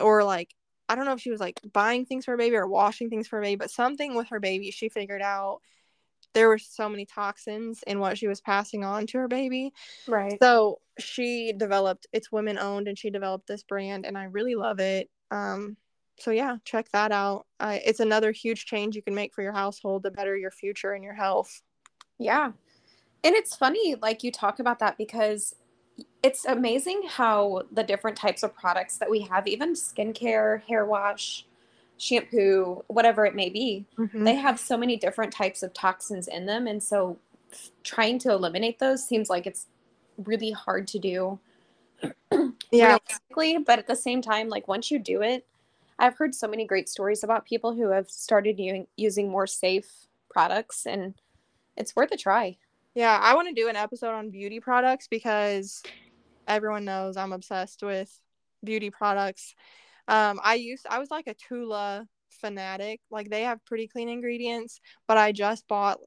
or 0.00 0.24
like 0.24 0.54
I 0.88 0.94
don't 0.94 1.04
know 1.04 1.12
if 1.12 1.20
she 1.20 1.30
was 1.30 1.40
like 1.40 1.60
buying 1.72 2.04
things 2.04 2.24
for 2.24 2.32
her 2.32 2.36
baby 2.36 2.56
or 2.56 2.66
washing 2.66 3.08
things 3.08 3.28
for 3.28 3.36
her 3.36 3.42
baby, 3.42 3.56
but 3.56 3.70
something 3.70 4.14
with 4.14 4.28
her 4.28 4.40
baby 4.40 4.70
she 4.70 4.88
figured 4.88 5.22
out 5.22 5.60
there 6.34 6.48
were 6.48 6.58
so 6.58 6.88
many 6.88 7.06
toxins 7.06 7.82
in 7.86 7.98
what 7.98 8.18
she 8.18 8.28
was 8.28 8.40
passing 8.40 8.84
on 8.84 9.06
to 9.08 9.18
her 9.18 9.28
baby. 9.28 9.72
Right. 10.08 10.38
So 10.40 10.80
she 10.98 11.52
developed 11.56 12.06
it's 12.12 12.32
women 12.32 12.58
owned 12.58 12.88
and 12.88 12.98
she 12.98 13.10
developed 13.10 13.46
this 13.46 13.62
brand 13.62 14.06
and 14.06 14.16
I 14.16 14.24
really 14.24 14.54
love 14.54 14.80
it. 14.80 15.10
Um 15.30 15.76
so 16.18 16.30
yeah, 16.30 16.56
check 16.64 16.90
that 16.92 17.10
out. 17.10 17.46
Uh, 17.58 17.78
it's 17.84 17.98
another 17.98 18.32
huge 18.32 18.66
change 18.66 18.94
you 18.94 19.02
can 19.02 19.14
make 19.14 19.34
for 19.34 19.42
your 19.42 19.52
household 19.52 20.04
to 20.04 20.10
better 20.10 20.36
your 20.36 20.50
future 20.50 20.92
and 20.92 21.02
your 21.02 21.14
health. 21.14 21.62
Yeah. 22.18 22.52
And 23.24 23.34
it's 23.34 23.56
funny, 23.56 23.96
like 24.00 24.22
you 24.22 24.30
talk 24.30 24.58
about 24.58 24.78
that 24.80 24.98
because 24.98 25.54
it's 26.22 26.44
amazing 26.44 27.02
how 27.08 27.62
the 27.72 27.82
different 27.82 28.16
types 28.16 28.42
of 28.42 28.54
products 28.54 28.98
that 28.98 29.10
we 29.10 29.20
have, 29.22 29.46
even 29.46 29.74
skincare, 29.74 30.62
hair 30.62 30.84
wash, 30.84 31.46
shampoo, 31.98 32.84
whatever 32.88 33.24
it 33.26 33.34
may 33.34 33.48
be, 33.48 33.86
Mhm. 33.96 34.24
they 34.24 34.34
have 34.34 34.58
so 34.58 34.76
many 34.76 34.96
different 34.96 35.32
types 35.32 35.62
of 35.62 35.72
toxins 35.72 36.28
in 36.28 36.46
them. 36.46 36.66
And 36.66 36.82
so 36.82 37.18
trying 37.82 38.18
to 38.20 38.30
eliminate 38.32 38.78
those 38.78 39.06
seems 39.06 39.28
like 39.30 39.46
it's 39.46 39.66
really 40.16 40.50
hard 40.50 40.86
to 40.88 40.98
do 40.98 41.38
Yeah. 42.72 42.98
But 43.66 43.78
at 43.78 43.86
the 43.86 43.96
same 43.96 44.22
time, 44.22 44.48
like 44.48 44.66
once 44.68 44.90
you 44.90 44.98
do 44.98 45.22
it, 45.22 45.46
I've 45.98 46.16
heard 46.16 46.34
so 46.34 46.48
many 46.48 46.66
great 46.66 46.88
stories 46.88 47.22
about 47.22 47.44
people 47.44 47.74
who 47.74 47.90
have 47.90 48.10
started 48.10 48.58
u- 48.58 48.88
using 48.96 49.30
more 49.30 49.46
safe 49.46 49.90
products 50.30 50.86
and 50.86 51.14
it's 51.76 51.94
worth 51.94 52.10
a 52.12 52.16
try. 52.16 52.56
Yeah, 52.94 53.18
I 53.20 53.34
want 53.34 53.48
to 53.48 53.54
do 53.54 53.68
an 53.68 53.76
episode 53.76 54.12
on 54.12 54.30
beauty 54.30 54.60
products 54.60 55.08
because 55.08 55.82
everyone 56.46 56.84
knows 56.84 57.16
I'm 57.16 57.32
obsessed 57.32 57.82
with 57.82 58.18
beauty 58.64 58.90
products. 58.90 59.54
Um, 60.08 60.40
I 60.42 60.54
used 60.54 60.86
I 60.88 60.98
was 60.98 61.10
like 61.10 61.26
a 61.26 61.34
Tula 61.34 62.06
fanatic. 62.30 63.00
Like 63.10 63.30
they 63.30 63.42
have 63.42 63.64
pretty 63.64 63.88
clean 63.88 64.08
ingredients, 64.08 64.80
but 65.06 65.18
I 65.18 65.32
just 65.32 65.66
bought 65.68 65.98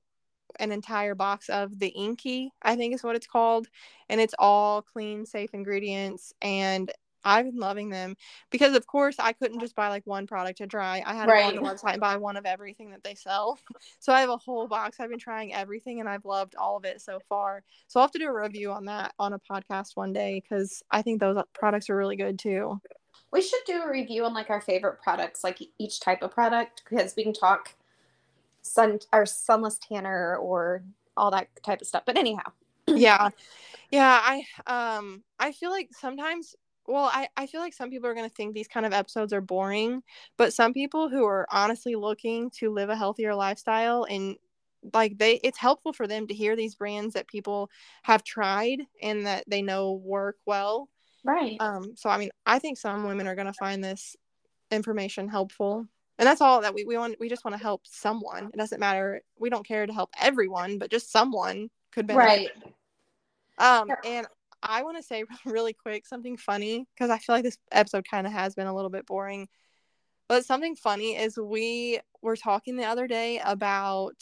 an 0.60 0.72
entire 0.72 1.16
box 1.16 1.50
of 1.50 1.78
the 1.80 1.88
Inky, 1.90 2.52
I 2.62 2.76
think 2.76 2.94
is 2.94 3.04
what 3.04 3.16
it's 3.16 3.28
called, 3.28 3.68
and 4.10 4.22
it's 4.22 4.36
all 4.40 4.82
clean, 4.82 5.26
safe 5.26 5.54
ingredients 5.54 6.34
and 6.42 6.92
I've 7.26 7.46
been 7.46 7.60
loving 7.60 7.90
them 7.90 8.16
because 8.52 8.76
of 8.76 8.86
course 8.86 9.16
I 9.18 9.34
couldn't 9.34 9.60
just 9.60 9.76
buy 9.76 9.90
like 9.90 10.06
one 10.06 10.28
product 10.28 10.60
to 10.60 10.68
try. 10.68 11.02
I 11.06 11.16
had 11.16 11.26
to 11.26 11.32
go 11.32 11.42
on 11.42 11.56
the 11.56 11.62
website 11.62 11.94
and 11.94 12.00
buy 12.00 12.18
one 12.18 12.38
of 12.38 12.46
everything 12.46 12.92
that 12.92 13.04
they 13.04 13.16
sell. 13.16 13.58
So 14.00 14.14
I 14.14 14.20
have 14.22 14.30
a 14.30 14.38
whole 14.38 14.68
box. 14.68 15.00
I've 15.00 15.10
been 15.10 15.18
trying 15.18 15.52
everything 15.52 16.00
and 16.00 16.08
I've 16.08 16.26
loved 16.26 16.54
all 16.56 16.78
of 16.78 16.86
it 16.86 17.02
so 17.02 17.20
far. 17.28 17.64
So 17.88 18.00
I'll 18.00 18.06
have 18.06 18.12
to 18.12 18.20
do 18.20 18.28
a 18.28 18.42
review 18.42 18.72
on 18.72 18.86
that 18.86 19.14
on 19.18 19.34
a 19.34 19.40
podcast 19.40 19.96
one 19.96 20.14
day 20.14 20.44
because 20.44 20.84
I 20.92 21.02
think 21.02 21.20
those 21.20 21.42
products 21.54 21.90
are 21.90 21.96
really 21.96 22.16
good 22.16 22.38
too. 22.38 22.80
We 23.32 23.42
should 23.42 23.62
do 23.66 23.82
a 23.82 23.90
review 23.90 24.26
on 24.26 24.34
like 24.34 24.50
our 24.50 24.62
favorite 24.62 25.02
products, 25.02 25.44
like 25.44 25.60
each 25.78 26.00
type 26.00 26.22
of 26.22 26.32
product, 26.32 26.84
because 26.90 27.16
we 27.16 27.24
can 27.24 27.34
talk 27.34 27.76
sun 28.62 29.00
or 29.14 29.26
sunless 29.26 29.78
tanner 29.78 30.36
or 30.38 30.84
all 31.18 31.32
that 31.32 31.50
type 31.64 31.82
of 31.82 31.88
stuff. 31.88 32.04
But 32.06 32.18
anyhow, 32.18 32.52
yeah. 32.88 33.30
Yeah. 33.92 34.20
I 34.24 34.44
um 34.68 35.24
I 35.40 35.52
feel 35.52 35.70
like 35.72 35.90
sometimes 35.92 36.56
well, 36.88 37.10
I, 37.12 37.28
I 37.36 37.48
feel 37.48 37.62
like 37.62 37.74
some 37.74 37.90
people 37.90 38.08
are 38.08 38.14
going 38.14 38.30
to 38.30 38.36
think 38.36 38.54
these 38.54 38.68
kind 38.68 38.86
of 38.86 38.94
episodes 38.94 39.34
are 39.34 39.42
boring, 39.42 40.04
but 40.38 40.54
some 40.54 40.72
people 40.72 41.10
who 41.10 41.26
are 41.26 41.48
honestly 41.50 41.96
looking 41.96 42.52
to 42.52 42.72
live 42.72 42.90
a 42.90 42.96
healthier 42.96 43.34
lifestyle 43.34 44.06
and 44.08 44.36
like 44.94 45.18
they 45.18 45.40
it's 45.44 45.58
helpful 45.58 45.94
for 45.94 46.06
them 46.06 46.28
to 46.28 46.34
hear 46.34 46.56
these 46.56 46.76
brands 46.76 47.16
that 47.16 47.28
people 47.28 47.72
have 48.04 48.24
tried 48.24 48.82
and 49.02 49.26
that 49.26 49.44
they 49.48 49.64
know 49.64 49.94
work 49.94 50.38
well 50.46 50.90
right. 51.26 51.58
Um, 51.60 51.96
so 51.96 52.10
I 52.10 52.18
mean, 52.18 52.30
I 52.46 52.60
think 52.60 52.78
some 52.78 53.06
women 53.06 53.28
are 53.28 53.36
gonna 53.36 53.54
find 53.54 53.84
this 53.84 54.16
information 54.72 55.28
helpful. 55.28 55.88
And 56.18 56.26
that's 56.26 56.42
all 56.42 56.62
that 56.62 56.74
we, 56.74 56.86
we 56.86 56.98
want 56.98 57.18
we 57.20 57.28
just 57.28 57.44
want 57.44 57.58
to 57.58 57.62
help 57.62 57.82
someone. 57.86 58.50
It 58.54 58.58
doesn't 58.58 58.80
matter. 58.80 59.22
We 59.38 59.50
don't 59.50 59.68
care 59.68 59.86
to 59.86 59.94
help 59.94 60.10
everyone, 60.20 60.78
but 60.78 60.90
just 60.90 61.12
someone 61.12 61.70
could 61.92 62.08
benefit. 62.08 62.52
right. 63.58 63.80
Um, 63.80 63.90
and 64.06 64.28
I 64.64 64.84
want 64.84 64.98
to 64.98 65.04
say 65.04 65.24
really 65.46 65.74
quick 65.74 66.06
something 66.06 66.38
funny 66.38 66.88
because 66.96 67.10
I 67.10 67.18
feel 67.18 67.36
like 67.36 67.44
this 67.44 67.58
episode 67.72 68.06
kind 68.10 68.26
of 68.26 68.34
has 68.34 68.56
been 68.56 68.68
a 68.68 68.76
little 68.76 68.90
bit 68.90 69.06
boring. 69.06 69.48
But 70.28 70.46
something 70.46 70.76
funny 70.76 71.16
is 71.16 71.38
we 71.38 72.00
were 72.22 72.36
talking 72.36 72.78
the 72.78 72.86
other 72.86 73.08
day 73.08 73.40
about 73.44 74.16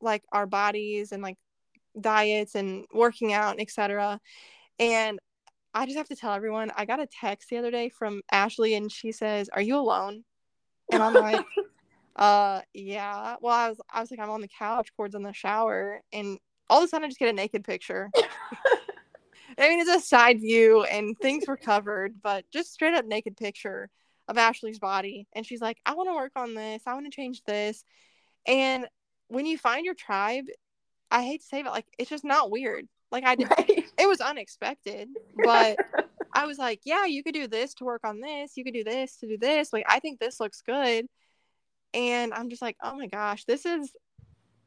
like 0.00 0.22
our 0.32 0.46
bodies 0.46 1.12
and 1.12 1.22
like 1.22 1.36
diets 2.00 2.54
and 2.54 2.84
working 2.94 3.32
out 3.32 3.52
and 3.52 3.60
etc. 3.60 4.20
And 4.78 5.18
I 5.74 5.86
just 5.86 5.96
have 5.96 6.08
to 6.08 6.16
tell 6.16 6.32
everyone 6.34 6.70
I 6.76 6.84
got 6.84 7.00
a 7.00 7.06
text 7.06 7.48
the 7.48 7.58
other 7.58 7.70
day 7.70 7.88
from 7.88 8.22
Ashley 8.30 8.74
and 8.74 8.90
she 8.90 9.12
says, 9.12 9.48
"Are 9.52 9.62
you 9.62 9.76
alone?" 9.76 10.24
And 10.90 11.02
I'm 11.02 11.14
like, 11.14 11.44
"Uh, 12.16 12.60
yeah." 12.74 13.36
Well, 13.40 13.54
I 13.54 13.68
was 13.68 13.80
I 13.90 14.00
was 14.00 14.10
like 14.10 14.20
I'm 14.20 14.30
on 14.30 14.42
the 14.42 14.48
couch, 14.48 14.90
Cord's 14.96 15.14
in 15.14 15.22
the 15.22 15.32
shower, 15.32 16.00
and 16.12 16.38
all 16.68 16.78
of 16.78 16.84
a 16.84 16.88
sudden 16.88 17.04
I 17.04 17.08
just 17.08 17.18
get 17.18 17.28
a 17.30 17.32
naked 17.32 17.64
picture. 17.64 18.10
I 19.58 19.68
mean, 19.68 19.80
it's 19.80 19.90
a 19.90 20.00
side 20.00 20.40
view 20.40 20.82
and 20.84 21.18
things 21.18 21.46
were 21.46 21.56
covered, 21.56 22.14
but 22.22 22.44
just 22.52 22.72
straight 22.72 22.94
up 22.94 23.04
naked 23.04 23.36
picture 23.36 23.90
of 24.28 24.38
Ashley's 24.38 24.78
body. 24.78 25.26
And 25.34 25.44
she's 25.44 25.60
like, 25.60 25.78
I 25.84 25.94
want 25.94 26.08
to 26.08 26.14
work 26.14 26.32
on 26.36 26.54
this. 26.54 26.82
I 26.86 26.94
want 26.94 27.06
to 27.06 27.14
change 27.14 27.42
this. 27.44 27.84
And 28.46 28.86
when 29.28 29.46
you 29.46 29.58
find 29.58 29.84
your 29.84 29.94
tribe, 29.94 30.44
I 31.10 31.22
hate 31.24 31.42
to 31.42 31.46
say 31.46 31.60
it, 31.60 31.64
but 31.64 31.72
like, 31.72 31.86
it's 31.98 32.10
just 32.10 32.24
not 32.24 32.50
weird. 32.50 32.86
Like, 33.10 33.24
I 33.24 33.34
did, 33.34 33.48
Right. 33.58 33.81
It 34.02 34.08
was 34.08 34.20
unexpected, 34.20 35.08
but 35.44 35.78
I 36.32 36.46
was 36.46 36.58
like, 36.58 36.80
yeah, 36.84 37.04
you 37.04 37.22
could 37.22 37.34
do 37.34 37.46
this 37.46 37.74
to 37.74 37.84
work 37.84 38.02
on 38.04 38.20
this. 38.20 38.56
You 38.56 38.64
could 38.64 38.74
do 38.74 38.82
this 38.82 39.16
to 39.18 39.28
do 39.28 39.38
this. 39.38 39.72
Like, 39.72 39.84
I 39.88 40.00
think 40.00 40.18
this 40.18 40.40
looks 40.40 40.60
good. 40.62 41.06
And 41.94 42.34
I'm 42.34 42.50
just 42.50 42.62
like, 42.62 42.76
oh 42.82 42.96
my 42.96 43.06
gosh, 43.06 43.44
this 43.44 43.64
is 43.64 43.92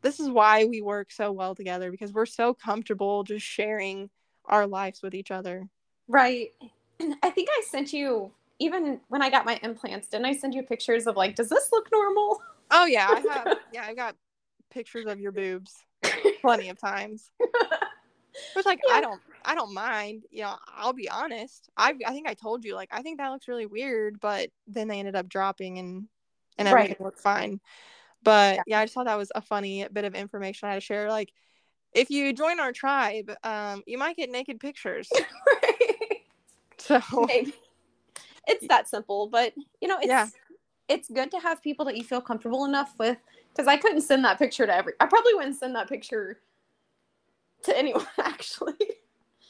this 0.02 0.19
is 0.19 0.30
why 0.30 0.65
we 0.65 0.82
work 0.82 1.12
so 1.12 1.32
well 1.32 1.56
together 1.56 1.89
because 1.89 2.13
we're 2.13 2.28
so 2.28 2.54
comfortable 2.54 3.24
just 3.24 3.45
sharing 3.45 4.10
our 4.45 4.67
lives 4.67 5.02
with 5.02 5.15
each 5.15 5.32
other. 5.32 5.67
Right. 6.08 6.52
I 7.24 7.30
think 7.32 7.50
I 7.52 7.63
sent 7.69 7.91
you 7.91 8.32
even 8.60 9.02
when 9.10 9.21
I 9.21 9.30
got 9.30 9.45
my 9.45 9.60
implants, 9.63 10.08
didn't 10.08 10.28
I 10.28 10.34
send 10.34 10.54
you 10.54 10.63
pictures 10.63 11.08
of 11.08 11.17
like, 11.17 11.36
does 11.36 11.50
this 11.50 11.69
look 11.74 11.89
normal? 11.91 12.41
Oh 12.71 12.86
yeah, 12.86 13.10
I 13.10 13.34
have 13.34 13.58
yeah, 13.74 13.86
I've 13.86 13.98
got 13.98 14.15
pictures 14.69 15.08
of 15.08 15.19
your 15.19 15.34
boobs 15.34 15.74
plenty 16.41 16.69
of 16.69 16.80
times. 16.80 17.32
Which 18.54 18.65
like 18.65 18.80
yeah. 18.88 18.95
I 18.95 19.02
don't 19.02 19.21
I 19.43 19.56
don't 19.56 19.74
mind. 19.74 20.24
You 20.32 20.43
know, 20.43 20.56
I'll 20.76 20.93
be 20.93 21.10
honest. 21.10 21.69
I 21.78 21.93
I 22.06 22.12
think 22.12 22.28
I 22.28 22.34
told 22.34 22.63
you 22.63 22.76
like 22.76 22.89
I 22.91 23.02
think 23.02 23.19
that 23.19 23.30
looks 23.30 23.48
really 23.48 23.65
weird, 23.65 24.19
but 24.19 24.50
then 24.67 24.88
they 24.88 25.00
ended 25.00 25.15
up 25.15 25.30
dropping 25.30 25.80
and 25.80 26.08
and 26.58 26.67
everything 26.67 26.95
right. 27.00 27.02
looked 27.02 27.19
fine. 27.19 27.60
But 28.24 28.56
yeah. 28.56 28.63
yeah, 28.67 28.80
I 28.80 28.86
just 28.86 28.93
thought 28.93 29.06
that 29.06 29.17
was 29.17 29.32
a 29.36 29.41
funny 29.41 29.88
bit 29.91 30.06
of 30.06 30.15
information 30.15 30.67
I 30.67 30.71
had 30.74 30.78
to 30.78 30.82
share. 30.82 31.10
Like 31.10 31.32
if 31.93 32.10
you 32.10 32.34
join 32.34 32.60
our 32.60 32.71
tribe, 32.71 33.32
um, 33.43 33.84
you 33.86 33.98
might 33.98 34.17
get 34.17 34.30
naked 34.30 34.60
pictures. 34.60 35.10
right. 35.63 35.82
So 36.78 37.02
Maybe. 37.26 37.52
it's 38.45 38.67
that 38.67 38.88
simple, 38.88 39.28
but 39.28 39.54
you 39.82 39.88
know, 39.88 39.98
it's 39.98 40.08
yeah. 40.08 40.28
it's 40.88 41.10
good 41.10 41.32
to 41.32 41.39
have 41.39 41.63
people 41.63 41.84
that 41.86 41.98
you 41.98 42.04
feel 42.04 42.21
comfortable 42.21 42.65
enough 42.65 42.93
with. 43.00 43.17
Because 43.50 43.67
I 43.67 43.78
couldn't 43.78 44.02
send 44.02 44.24
that 44.26 44.38
picture 44.38 44.67
to 44.67 44.76
every. 44.76 44.93
I 45.00 45.08
probably 45.08 45.34
wouldn't 45.34 45.56
send 45.56 45.74
that 45.76 45.89
picture 45.89 46.41
to 47.65 47.78
anyone 47.78 48.06
actually. 48.19 48.73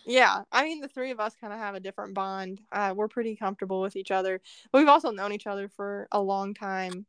Yeah, 0.05 0.43
I 0.51 0.63
mean 0.63 0.81
the 0.81 0.87
three 0.87 1.11
of 1.11 1.19
us 1.19 1.35
kind 1.39 1.51
of 1.51 1.59
have 1.59 1.75
a 1.75 1.79
different 1.79 2.13
bond. 2.13 2.61
Uh, 2.71 2.93
we're 2.95 3.07
pretty 3.07 3.35
comfortable 3.35 3.81
with 3.81 3.95
each 3.95 4.11
other, 4.11 4.41
but 4.71 4.79
we've 4.79 4.87
also 4.87 5.11
known 5.11 5.31
each 5.31 5.47
other 5.47 5.67
for 5.67 6.07
a 6.11 6.21
long 6.21 6.53
time. 6.53 7.05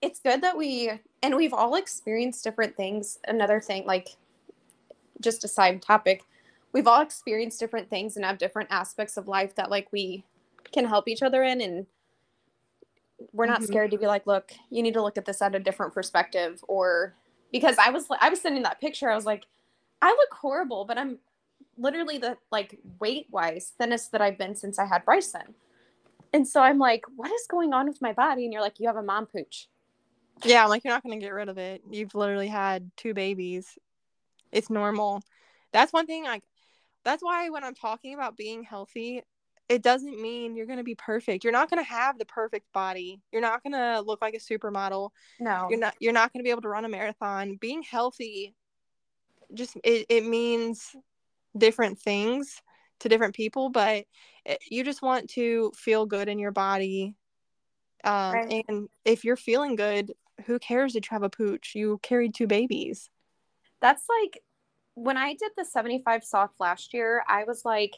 It's 0.00 0.20
good 0.20 0.42
that 0.42 0.56
we 0.56 0.92
and 1.22 1.34
we've 1.34 1.52
all 1.52 1.74
experienced 1.74 2.44
different 2.44 2.76
things. 2.76 3.18
Another 3.26 3.60
thing, 3.60 3.84
like 3.84 4.10
just 5.20 5.42
a 5.44 5.48
side 5.48 5.82
topic, 5.82 6.22
we've 6.72 6.86
all 6.86 7.00
experienced 7.00 7.58
different 7.58 7.90
things 7.90 8.16
and 8.16 8.24
have 8.24 8.38
different 8.38 8.70
aspects 8.70 9.16
of 9.16 9.26
life 9.26 9.54
that 9.56 9.70
like 9.70 9.88
we 9.92 10.24
can 10.72 10.84
help 10.84 11.08
each 11.08 11.22
other 11.22 11.42
in 11.42 11.60
and 11.60 11.86
we're 13.32 13.46
not 13.46 13.60
mm-hmm. 13.60 13.66
scared 13.66 13.90
to 13.90 13.98
be 13.98 14.06
like 14.06 14.26
look 14.26 14.52
you 14.70 14.82
need 14.82 14.92
to 14.94 15.02
look 15.02 15.16
at 15.16 15.24
this 15.24 15.40
at 15.40 15.54
a 15.54 15.58
different 15.58 15.94
perspective 15.94 16.62
or 16.68 17.14
because 17.50 17.76
i 17.78 17.88
was 17.88 18.06
i 18.20 18.28
was 18.28 18.40
sending 18.40 18.62
that 18.62 18.80
picture 18.80 19.10
i 19.10 19.14
was 19.14 19.24
like 19.24 19.46
i 20.02 20.08
look 20.08 20.32
horrible 20.32 20.84
but 20.84 20.98
i'm 20.98 21.18
literally 21.78 22.18
the 22.18 22.36
like 22.50 22.78
weight 23.00 23.26
wise 23.30 23.72
thinnest 23.78 24.12
that 24.12 24.20
i've 24.20 24.38
been 24.38 24.54
since 24.54 24.78
i 24.78 24.84
had 24.84 25.04
bryson 25.04 25.54
and 26.32 26.46
so 26.46 26.60
i'm 26.60 26.78
like 26.78 27.04
what 27.16 27.30
is 27.30 27.46
going 27.48 27.72
on 27.72 27.86
with 27.86 28.00
my 28.00 28.12
body 28.12 28.44
and 28.44 28.52
you're 28.52 28.62
like 28.62 28.78
you 28.80 28.86
have 28.86 28.96
a 28.96 29.02
mom 29.02 29.26
pooch 29.26 29.68
yeah 30.44 30.64
I'm 30.64 30.68
like 30.68 30.84
you're 30.84 30.92
not 30.92 31.02
going 31.02 31.18
to 31.18 31.24
get 31.24 31.32
rid 31.32 31.48
of 31.48 31.58
it 31.58 31.82
you've 31.90 32.14
literally 32.14 32.48
had 32.48 32.90
two 32.96 33.14
babies 33.14 33.78
it's 34.52 34.70
normal 34.70 35.22
that's 35.72 35.92
one 35.92 36.06
thing 36.06 36.24
like 36.24 36.44
that's 37.04 37.22
why 37.22 37.48
when 37.50 37.64
i'm 37.64 37.74
talking 37.74 38.14
about 38.14 38.36
being 38.36 38.62
healthy 38.62 39.22
it 39.68 39.82
doesn't 39.82 40.20
mean 40.20 40.54
you're 40.54 40.66
going 40.66 40.78
to 40.78 40.84
be 40.84 40.94
perfect. 40.94 41.42
You're 41.42 41.52
not 41.52 41.70
going 41.70 41.82
to 41.82 41.90
have 41.90 42.18
the 42.18 42.24
perfect 42.24 42.72
body. 42.72 43.20
You're 43.32 43.42
not 43.42 43.62
going 43.62 43.72
to 43.72 44.00
look 44.00 44.22
like 44.22 44.34
a 44.34 44.38
supermodel. 44.38 45.10
No. 45.40 45.66
You're 45.68 45.80
not 45.80 45.94
you're 46.00 46.12
not 46.12 46.32
going 46.32 46.40
to 46.40 46.44
be 46.44 46.50
able 46.50 46.62
to 46.62 46.68
run 46.68 46.84
a 46.84 46.88
marathon. 46.88 47.56
Being 47.60 47.82
healthy 47.82 48.54
just 49.54 49.76
it, 49.84 50.06
it 50.08 50.24
means 50.24 50.94
different 51.56 51.98
things 51.98 52.60
to 53.00 53.08
different 53.08 53.34
people, 53.34 53.70
but 53.70 54.04
it, 54.44 54.58
you 54.70 54.84
just 54.84 55.02
want 55.02 55.30
to 55.30 55.72
feel 55.76 56.06
good 56.06 56.28
in 56.28 56.38
your 56.38 56.52
body. 56.52 57.14
Um, 58.04 58.34
right. 58.34 58.64
and 58.68 58.88
if 59.04 59.24
you're 59.24 59.36
feeling 59.36 59.76
good, 59.76 60.12
who 60.46 60.58
cares 60.58 60.92
that 60.92 61.06
you 61.06 61.14
have 61.14 61.22
a 61.22 61.30
pooch? 61.30 61.72
You 61.74 61.98
carried 62.02 62.34
two 62.34 62.46
babies. 62.46 63.10
That's 63.80 64.04
like 64.22 64.42
when 64.94 65.16
I 65.16 65.34
did 65.34 65.52
the 65.56 65.64
75 65.64 66.24
soft 66.24 66.54
last 66.60 66.94
year, 66.94 67.22
I 67.28 67.44
was 67.44 67.64
like 67.64 67.96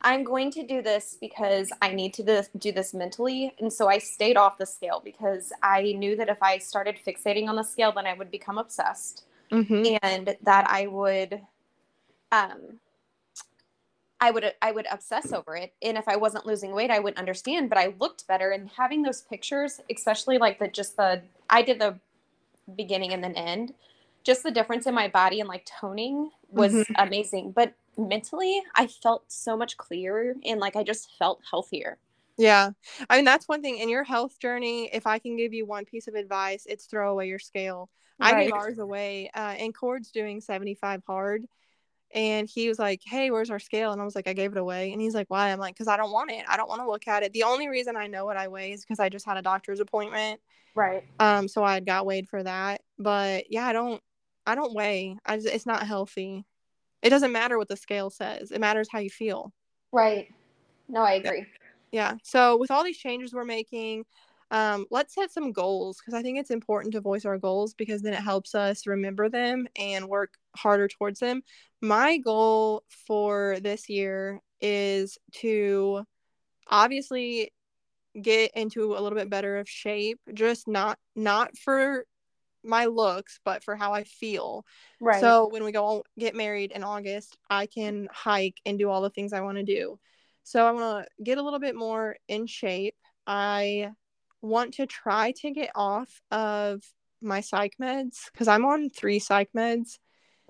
I'm 0.00 0.22
going 0.22 0.52
to 0.52 0.64
do 0.64 0.80
this 0.80 1.16
because 1.20 1.72
I 1.82 1.92
need 1.92 2.14
to 2.14 2.46
do 2.56 2.70
this 2.70 2.94
mentally. 2.94 3.52
And 3.58 3.72
so 3.72 3.88
I 3.88 3.98
stayed 3.98 4.36
off 4.36 4.56
the 4.56 4.66
scale 4.66 5.02
because 5.04 5.52
I 5.60 5.94
knew 5.96 6.14
that 6.16 6.28
if 6.28 6.40
I 6.40 6.58
started 6.58 6.96
fixating 7.04 7.48
on 7.48 7.56
the 7.56 7.64
scale, 7.64 7.90
then 7.90 8.06
I 8.06 8.14
would 8.14 8.30
become 8.30 8.58
obsessed 8.58 9.24
mm-hmm. 9.50 9.96
and 10.02 10.36
that 10.42 10.68
I 10.68 10.86
would, 10.86 11.40
um, 12.32 12.80
I 14.20 14.30
would 14.30 14.52
I 14.60 14.72
would 14.72 14.86
obsess 14.90 15.32
over 15.32 15.56
it, 15.56 15.74
and 15.82 15.96
if 15.96 16.08
I 16.08 16.16
wasn't 16.16 16.46
losing 16.46 16.72
weight, 16.72 16.90
I 16.90 16.98
wouldn't 16.98 17.18
understand. 17.18 17.68
But 17.68 17.78
I 17.78 17.94
looked 18.00 18.26
better, 18.26 18.50
and 18.50 18.68
having 18.76 19.02
those 19.02 19.22
pictures, 19.22 19.80
especially 19.94 20.38
like 20.38 20.58
the 20.58 20.68
just 20.68 20.96
the 20.96 21.22
I 21.48 21.62
did 21.62 21.80
the 21.80 21.98
beginning 22.76 23.12
and 23.12 23.22
then 23.22 23.34
end, 23.34 23.74
just 24.24 24.42
the 24.42 24.50
difference 24.50 24.86
in 24.86 24.94
my 24.94 25.08
body 25.08 25.40
and 25.40 25.48
like 25.48 25.66
toning 25.66 26.30
was 26.50 26.72
mm-hmm. 26.72 26.94
amazing. 26.98 27.52
But 27.52 27.74
mentally 27.98 28.62
i 28.76 28.86
felt 28.86 29.24
so 29.26 29.56
much 29.56 29.76
clearer 29.76 30.34
and 30.44 30.60
like 30.60 30.76
i 30.76 30.82
just 30.82 31.10
felt 31.18 31.40
healthier 31.50 31.98
yeah. 32.38 32.70
I 33.10 33.16
mean 33.16 33.24
that's 33.24 33.48
one 33.48 33.62
thing 33.62 33.78
in 33.78 33.88
your 33.88 34.04
health 34.04 34.38
journey 34.38 34.88
if 34.92 35.06
i 35.06 35.18
can 35.18 35.36
give 35.36 35.52
you 35.52 35.66
one 35.66 35.84
piece 35.84 36.08
of 36.08 36.14
advice 36.14 36.64
it's 36.66 36.86
throw 36.86 37.10
away 37.10 37.28
your 37.28 37.38
scale. 37.38 37.90
Right. 38.20 38.34
i 38.34 38.44
gave 38.44 38.52
ours 38.52 38.78
away 38.78 39.30
uh, 39.34 39.54
and 39.58 39.74
cord's 39.74 40.10
doing 40.10 40.40
75 40.40 41.02
hard 41.06 41.46
and 42.12 42.48
he 42.48 42.68
was 42.68 42.78
like 42.78 43.02
hey 43.04 43.30
where's 43.30 43.50
our 43.50 43.58
scale? 43.58 43.92
And 43.92 44.00
i 44.00 44.04
was 44.04 44.14
like 44.14 44.28
i 44.28 44.32
gave 44.32 44.52
it 44.52 44.58
away. 44.58 44.92
And 44.92 45.00
he's 45.00 45.14
like 45.14 45.28
why? 45.28 45.50
I'm 45.50 45.58
like 45.58 45.74
because 45.74 45.88
i 45.88 45.96
don't 45.96 46.12
want 46.12 46.30
it. 46.30 46.44
I 46.48 46.56
don't 46.56 46.68
want 46.68 46.80
to 46.80 46.88
look 46.88 47.06
at 47.08 47.22
it. 47.22 47.32
The 47.32 47.42
only 47.42 47.68
reason 47.68 47.96
i 47.96 48.06
know 48.06 48.24
what 48.24 48.36
i 48.36 48.48
weigh 48.48 48.72
is 48.72 48.84
because 48.84 49.00
i 49.00 49.08
just 49.08 49.26
had 49.26 49.36
a 49.36 49.42
doctor's 49.42 49.80
appointment. 49.80 50.40
Right. 50.74 51.04
Um 51.18 51.48
so 51.48 51.62
i 51.64 51.80
got 51.80 52.06
weighed 52.06 52.28
for 52.28 52.42
that. 52.42 52.82
But 52.98 53.50
yeah 53.50 53.66
i 53.66 53.72
don't 53.72 54.00
i 54.46 54.54
don't 54.54 54.74
weigh. 54.74 55.18
I 55.26 55.36
just, 55.36 55.48
it's 55.48 55.66
not 55.66 55.86
healthy. 55.86 56.44
It 57.02 57.10
doesn't 57.10 57.32
matter 57.32 57.58
what 57.58 57.68
the 57.68 57.76
scale 57.76 58.10
says. 58.10 58.50
It 58.50 58.60
matters 58.60 58.88
how 58.90 58.98
you 58.98 59.10
feel. 59.10 59.52
Right. 59.92 60.28
No, 60.88 61.02
I 61.02 61.14
agree. 61.14 61.46
Yeah. 61.92 62.14
So 62.22 62.56
with 62.56 62.70
all 62.70 62.84
these 62.84 62.98
changes 62.98 63.32
we're 63.32 63.44
making, 63.44 64.04
um, 64.50 64.86
let's 64.90 65.14
set 65.14 65.30
some 65.30 65.52
goals 65.52 65.98
because 65.98 66.14
I 66.14 66.22
think 66.22 66.38
it's 66.38 66.50
important 66.50 66.92
to 66.94 67.00
voice 67.00 67.24
our 67.24 67.38
goals 67.38 67.74
because 67.74 68.02
then 68.02 68.14
it 68.14 68.20
helps 68.20 68.54
us 68.54 68.86
remember 68.86 69.28
them 69.28 69.68
and 69.78 70.08
work 70.08 70.34
harder 70.56 70.88
towards 70.88 71.20
them. 71.20 71.42
My 71.82 72.18
goal 72.18 72.82
for 73.06 73.58
this 73.60 73.88
year 73.88 74.40
is 74.60 75.18
to 75.36 76.04
obviously 76.66 77.52
get 78.20 78.50
into 78.54 78.94
a 78.94 79.00
little 79.00 79.18
bit 79.18 79.30
better 79.30 79.58
of 79.58 79.68
shape 79.68 80.18
just 80.34 80.66
not 80.66 80.98
not 81.14 81.56
for 81.56 82.04
my 82.64 82.86
looks, 82.86 83.40
but 83.44 83.62
for 83.62 83.76
how 83.76 83.92
I 83.92 84.04
feel. 84.04 84.64
Right. 85.00 85.20
So 85.20 85.48
when 85.48 85.64
we 85.64 85.72
go 85.72 86.04
get 86.18 86.34
married 86.34 86.72
in 86.72 86.84
August, 86.84 87.36
I 87.48 87.66
can 87.66 88.08
hike 88.10 88.56
and 88.66 88.78
do 88.78 88.90
all 88.90 89.02
the 89.02 89.10
things 89.10 89.32
I 89.32 89.40
want 89.40 89.58
to 89.58 89.64
do. 89.64 89.98
So 90.48 90.66
I 90.66 90.70
want 90.70 91.04
to 91.04 91.22
get 91.22 91.36
a 91.36 91.42
little 91.42 91.58
bit 91.58 91.76
more 91.76 92.16
in 92.26 92.46
shape. 92.46 92.94
I 93.26 93.90
want 94.40 94.72
to 94.74 94.86
try 94.86 95.32
to 95.42 95.50
get 95.50 95.70
off 95.74 96.22
of 96.30 96.82
my 97.20 97.42
psych 97.42 97.74
meds 97.78 98.30
because 98.32 98.48
I'm 98.48 98.64
on 98.64 98.88
three 98.88 99.18
psych 99.18 99.50
meds, 99.54 99.98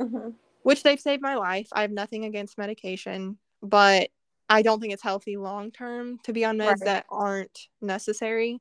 mm-hmm. 0.01 0.31
which 0.63 0.85
they've 0.85 1.01
saved 1.01 1.21
my 1.21 1.35
life. 1.35 1.67
I 1.73 1.81
have 1.81 1.91
nothing 1.91 2.25
against 2.25 2.59
medication, 2.59 3.39
but 3.61 4.11
I 4.49 4.63
don't 4.63 4.79
think 4.79 4.93
it's 4.93 5.03
healthy 5.03 5.37
long 5.37 5.73
term 5.73 6.21
to 6.23 6.33
be 6.33 6.45
on 6.45 6.59
meds 6.59 6.69
right. 6.69 6.85
that 6.85 7.07
aren't 7.09 7.59
necessary. 7.83 8.61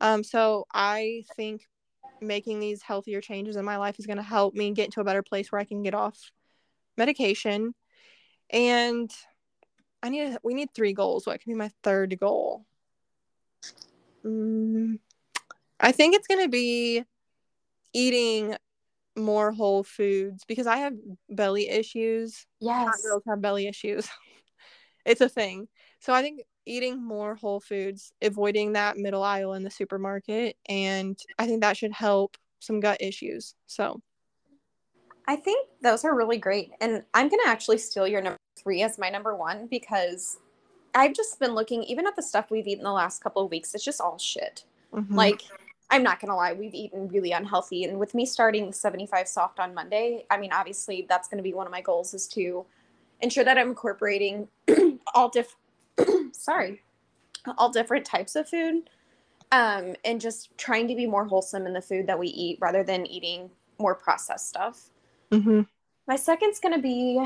Um, 0.00 0.24
so 0.24 0.64
I 0.74 1.22
think 1.36 1.62
making 2.20 2.58
these 2.58 2.82
healthier 2.82 3.20
changes 3.20 3.54
in 3.54 3.64
my 3.64 3.76
life 3.76 4.00
is 4.00 4.06
going 4.06 4.16
to 4.16 4.22
help 4.24 4.54
me 4.54 4.72
get 4.72 4.90
to 4.94 5.00
a 5.00 5.04
better 5.04 5.22
place 5.22 5.52
where 5.52 5.60
I 5.60 5.64
can 5.64 5.84
get 5.84 5.94
off 5.94 6.18
medication. 6.96 7.72
And 8.50 9.08
I 10.02 10.08
need 10.08 10.36
we 10.42 10.54
need 10.54 10.70
three 10.74 10.92
goals. 10.92 11.26
What 11.26 11.40
can 11.40 11.52
be 11.52 11.56
my 11.56 11.70
third 11.82 12.18
goal? 12.18 12.64
Mm, 14.24 14.98
I 15.80 15.92
think 15.92 16.14
it's 16.14 16.26
going 16.26 16.42
to 16.42 16.48
be 16.48 17.04
eating 17.92 18.56
more 19.16 19.52
whole 19.52 19.84
foods 19.84 20.44
because 20.46 20.66
I 20.66 20.78
have 20.78 20.94
belly 21.28 21.68
issues. 21.68 22.46
Yes. 22.60 22.86
Hot 22.86 23.02
girls 23.02 23.22
have 23.28 23.40
belly 23.40 23.66
issues. 23.66 24.08
it's 25.04 25.20
a 25.20 25.28
thing. 25.28 25.68
So 26.00 26.12
I 26.12 26.22
think 26.22 26.42
eating 26.66 27.02
more 27.02 27.34
whole 27.34 27.60
foods, 27.60 28.12
avoiding 28.22 28.72
that 28.72 28.96
middle 28.96 29.22
aisle 29.22 29.54
in 29.54 29.62
the 29.62 29.70
supermarket, 29.70 30.56
and 30.68 31.18
I 31.38 31.46
think 31.46 31.60
that 31.62 31.76
should 31.76 31.92
help 31.92 32.36
some 32.60 32.80
gut 32.80 32.98
issues. 33.00 33.54
So 33.66 34.00
I 35.28 35.36
think 35.36 35.68
those 35.82 36.04
are 36.04 36.14
really 36.14 36.38
great. 36.38 36.72
And 36.80 37.02
I'm 37.14 37.28
going 37.28 37.42
to 37.44 37.48
actually 37.48 37.78
steal 37.78 38.06
your 38.06 38.20
number 38.20 38.38
three 38.58 38.82
as 38.82 38.98
my 38.98 39.08
number 39.08 39.36
one 39.36 39.66
because 39.66 40.38
I've 40.94 41.14
just 41.14 41.38
been 41.38 41.54
looking, 41.54 41.82
even 41.84 42.06
at 42.06 42.16
the 42.16 42.22
stuff 42.22 42.50
we've 42.50 42.66
eaten 42.66 42.84
the 42.84 42.92
last 42.92 43.22
couple 43.22 43.44
of 43.44 43.50
weeks, 43.50 43.74
it's 43.74 43.84
just 43.84 44.00
all 44.00 44.18
shit. 44.18 44.64
Mm-hmm. 44.92 45.14
Like, 45.14 45.42
I'm 45.90 46.02
not 46.02 46.20
going 46.20 46.30
to 46.30 46.34
lie, 46.34 46.52
we've 46.52 46.74
eaten 46.74 47.08
really 47.08 47.32
unhealthy. 47.32 47.84
And 47.84 47.98
with 47.98 48.14
me 48.14 48.26
starting 48.26 48.72
75 48.72 49.28
soft 49.28 49.60
on 49.60 49.74
Monday, 49.74 50.26
I 50.30 50.38
mean, 50.38 50.52
obviously, 50.52 51.06
that's 51.08 51.28
going 51.28 51.38
to 51.38 51.42
be 51.42 51.54
one 51.54 51.66
of 51.66 51.72
my 51.72 51.80
goals 51.80 52.14
is 52.14 52.26
to 52.28 52.64
ensure 53.20 53.44
that 53.44 53.58
I'm 53.58 53.68
incorporating 53.68 54.48
all 55.14 55.28
different 55.28 55.56
sorry, 56.34 56.82
all 57.58 57.70
different 57.70 58.04
types 58.04 58.36
of 58.36 58.48
food 58.48 58.88
um, 59.52 59.94
and 60.04 60.20
just 60.20 60.56
trying 60.56 60.88
to 60.88 60.94
be 60.94 61.06
more 61.06 61.26
wholesome 61.26 61.66
in 61.66 61.72
the 61.72 61.82
food 61.82 62.06
that 62.06 62.18
we 62.18 62.28
eat 62.28 62.58
rather 62.60 62.82
than 62.82 63.06
eating 63.06 63.50
more 63.78 63.94
processed 63.94 64.48
stuff. 64.48 64.90
Mm-hmm. 65.32 65.62
My 66.06 66.16
second's 66.16 66.60
going 66.60 66.74
to 66.74 66.80
be, 66.80 67.24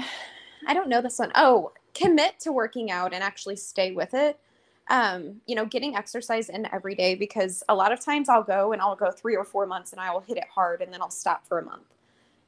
I 0.67 0.75
don't 0.75 0.89
know 0.89 1.03
this 1.03 1.19
one. 1.19 1.33
Oh, 1.35 1.73
commit 1.95 2.39
to 2.41 2.53
working 2.53 2.91
out 2.91 3.13
and 3.13 3.23
actually 3.23 3.57
stay 3.57 3.93
with 3.93 4.15
it. 4.15 4.39
Um, 4.89 5.41
you 5.47 5.57
know, 5.57 5.65
getting 5.65 5.97
exercise 5.97 6.49
in 6.49 6.73
every 6.73 6.95
day 6.95 7.17
because 7.17 7.65
a 7.69 7.75
lot 7.75 7.91
of 7.91 7.99
times 7.99 8.29
I'll 8.29 8.45
go 8.45 8.73
and 8.73 8.81
I'll 8.81 8.95
go 8.95 9.11
three 9.11 9.35
or 9.35 9.45
four 9.45 9.67
months 9.67 9.91
and 9.93 10.01
I 10.01 10.13
will 10.13 10.21
hit 10.21 10.37
it 10.37 10.47
hard 10.55 10.81
and 10.81 10.93
then 10.93 11.03
I'll 11.03 11.11
stop 11.11 11.47
for 11.47 11.59
a 11.59 11.65
month. 11.65 11.87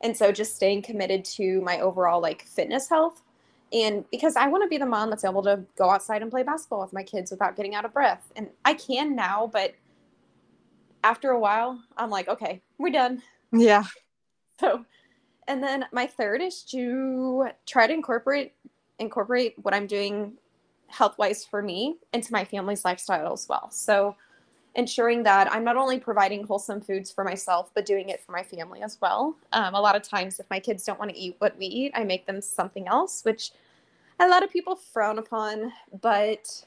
And 0.01 0.16
so 0.16 0.31
just 0.31 0.55
staying 0.55 0.83
committed 0.83 1.25
to 1.25 1.61
my 1.62 1.81
overall 1.81 2.21
like 2.21 2.42
fitness 2.42 2.88
health. 2.88 3.23
And 3.73 4.05
because 4.11 4.37
I 4.37 4.47
want 4.47 4.62
to 4.62 4.68
be 4.68 4.79
the 4.79 4.87
mom 4.87 5.11
that's 5.11 5.25
able 5.25 5.42
to 5.42 5.64
go 5.77 5.90
outside 5.90 6.23
and 6.23 6.31
play 6.31 6.44
basketball 6.44 6.81
with 6.81 6.92
my 6.92 7.03
kids 7.03 7.33
without 7.33 7.57
getting 7.57 7.75
out 7.75 7.85
of 7.85 7.92
breath. 7.92 8.31
And 8.37 8.49
I 8.64 8.75
can 8.75 9.16
now, 9.16 9.51
but 9.53 9.75
after 11.03 11.31
a 11.31 11.38
while, 11.38 11.83
I'm 11.97 12.11
like, 12.11 12.29
okay, 12.29 12.62
we're 12.79 12.90
done. 12.92 13.23
Yeah. 13.53 13.85
So, 14.61 14.85
and 15.48 15.62
then 15.62 15.87
my 15.92 16.06
third 16.06 16.40
is 16.40 16.62
to 16.64 17.48
try 17.66 17.87
to 17.87 17.92
incorporate 17.92 18.52
incorporate 18.98 19.54
what 19.62 19.74
I'm 19.74 19.87
doing 19.87 20.34
health 20.88 21.16
wise 21.18 21.44
for 21.44 21.62
me 21.62 21.96
into 22.12 22.32
my 22.32 22.44
family's 22.44 22.84
lifestyle 22.84 23.32
as 23.32 23.48
well. 23.48 23.70
So, 23.70 24.16
ensuring 24.74 25.22
that 25.24 25.50
I'm 25.52 25.64
not 25.64 25.76
only 25.76 25.98
providing 25.98 26.46
wholesome 26.46 26.80
foods 26.80 27.11
for 27.11 27.24
myself, 27.24 27.70
but 27.74 27.87
doing 27.87 28.11
it 28.11 28.20
for 28.20 28.32
my 28.32 28.42
family 28.42 28.82
as 28.82 28.98
well. 29.00 29.37
Um, 29.52 29.74
a 29.74 29.80
lot 29.80 29.96
of 29.96 30.02
times, 30.02 30.38
if 30.38 30.48
my 30.50 30.61
kids 30.61 30.84
don't 30.84 30.98
want 30.98 31.11
to 31.11 31.18
eat 31.18 31.37
what 31.38 31.58
we 31.58 31.66
eat, 31.66 31.92
I 31.94 32.04
make 32.04 32.26
them 32.26 32.40
something 32.40 32.87
else, 32.87 33.24
which 33.24 33.52
a 34.20 34.28
lot 34.28 34.42
of 34.42 34.50
people 34.50 34.76
frown 34.76 35.18
upon, 35.18 35.72
but 36.00 36.64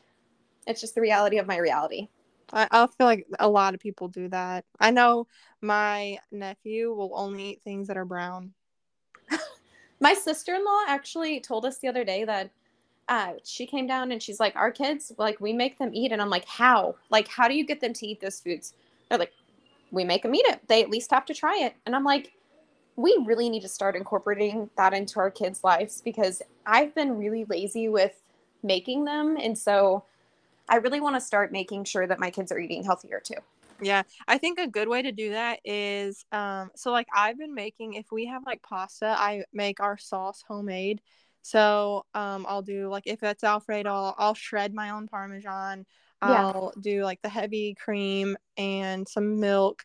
it's 0.68 0.82
just 0.82 0.96
the 0.96 1.02
reality 1.02 1.38
of 1.38 1.48
my 1.48 1.58
reality. 1.58 2.08
I, 2.54 2.68
I 2.72 2.88
feel 2.88 3.08
like 3.08 3.28
a 3.40 3.50
lot 3.50 3.74
of 3.74 3.80
people 3.80 4.08
do 4.08 4.28
that. 4.30 4.66
I 4.80 4.92
know 4.92 5.28
my 5.62 6.20
nephew 6.32 6.94
will 6.94 7.12
only 7.14 7.52
eat 7.52 7.62
things 7.64 7.88
that 7.88 7.98
are 7.98 8.06
brown. 8.06 8.54
My 10.02 10.14
sister 10.14 10.56
in 10.56 10.66
law 10.66 10.84
actually 10.88 11.40
told 11.40 11.66
us 11.66 11.78
the 11.78 11.88
other 11.88 12.04
day 12.04 12.26
that 12.26 12.50
uh, 13.08 13.34
she 13.44 13.66
came 13.66 13.88
down 13.88 14.12
and 14.12 14.22
she's 14.22 14.40
like, 14.40 14.56
Our 14.56 14.72
kids, 14.72 15.14
like, 15.18 15.40
we 15.40 15.54
make 15.54 15.78
them 15.78 15.92
eat. 15.94 16.12
And 16.12 16.22
I'm 16.22 16.30
like, 16.30 16.46
How? 16.46 16.96
Like, 17.10 17.28
how 17.28 17.48
do 17.48 17.56
you 17.56 17.66
get 17.66 17.80
them 17.80 17.94
to 17.94 18.08
eat 18.08 18.20
those 18.20 18.40
foods? 18.40 18.74
They're 19.08 19.20
like, 19.20 19.34
We 19.92 20.04
make 20.04 20.24
them 20.24 20.36
eat 20.36 20.46
it. 20.48 20.68
They 20.68 20.82
at 20.82 20.90
least 20.90 21.12
have 21.12 21.26
to 21.28 21.34
try 21.34 21.58
it. 21.62 21.76
And 21.86 21.96
I'm 21.96 22.04
like, 22.04 22.34
we 22.98 23.18
really 23.26 23.50
need 23.50 23.62
to 23.62 23.70
start 23.70 23.96
incorporating 23.96 24.70
that 24.78 24.94
into 24.94 25.20
our 25.20 25.32
kids' 25.32 25.64
lives 25.64 26.02
because 26.02 26.42
I've 26.66 26.94
been 26.94 27.18
really 27.18 27.46
lazy 27.46 27.88
with 27.88 28.22
making 28.64 29.06
them. 29.06 29.38
And 29.38 29.58
so 29.58 30.04
I 30.70 30.76
really 30.76 31.00
want 31.00 31.16
to 31.16 31.22
start 31.22 31.52
making 31.52 31.86
sure 31.86 32.06
that 32.06 32.20
my 32.20 32.30
kids 32.30 32.52
are 32.52 32.60
eating 32.60 32.84
healthier 32.84 33.22
too. 33.24 33.36
Yeah, 33.82 34.04
I 34.28 34.38
think 34.38 34.60
a 34.60 34.68
good 34.68 34.88
way 34.88 35.02
to 35.02 35.12
do 35.12 35.32
that 35.32 35.60
is 35.66 36.24
um 36.32 36.70
so 36.76 36.92
like 36.92 37.08
I've 37.16 37.38
been 37.38 37.56
making 37.56 37.96
if 37.96 38.12
we 38.12 38.28
have 38.28 38.44
like 38.46 38.62
pasta, 38.62 39.16
I 39.18 39.44
make 39.54 39.80
our 39.80 39.98
sauce 39.98 40.44
homemade. 40.48 41.02
So 41.42 42.06
um 42.14 42.46
I'll 42.48 42.62
do 42.62 42.90
like 42.90 43.04
if 43.08 43.24
it's 43.24 43.44
alfredo, 43.44 43.90
I'll, 43.90 44.16
I'll 44.18 44.34
shred 44.36 44.74
my 44.74 44.92
own 44.92 45.08
parmesan. 45.08 45.86
I'll 46.22 46.74
yeah. 46.76 46.82
do 46.82 47.04
like 47.04 47.22
the 47.24 47.30
heavy 47.30 47.74
cream 47.74 48.38
and 48.56 49.08
some 49.08 49.40
milk 49.40 49.84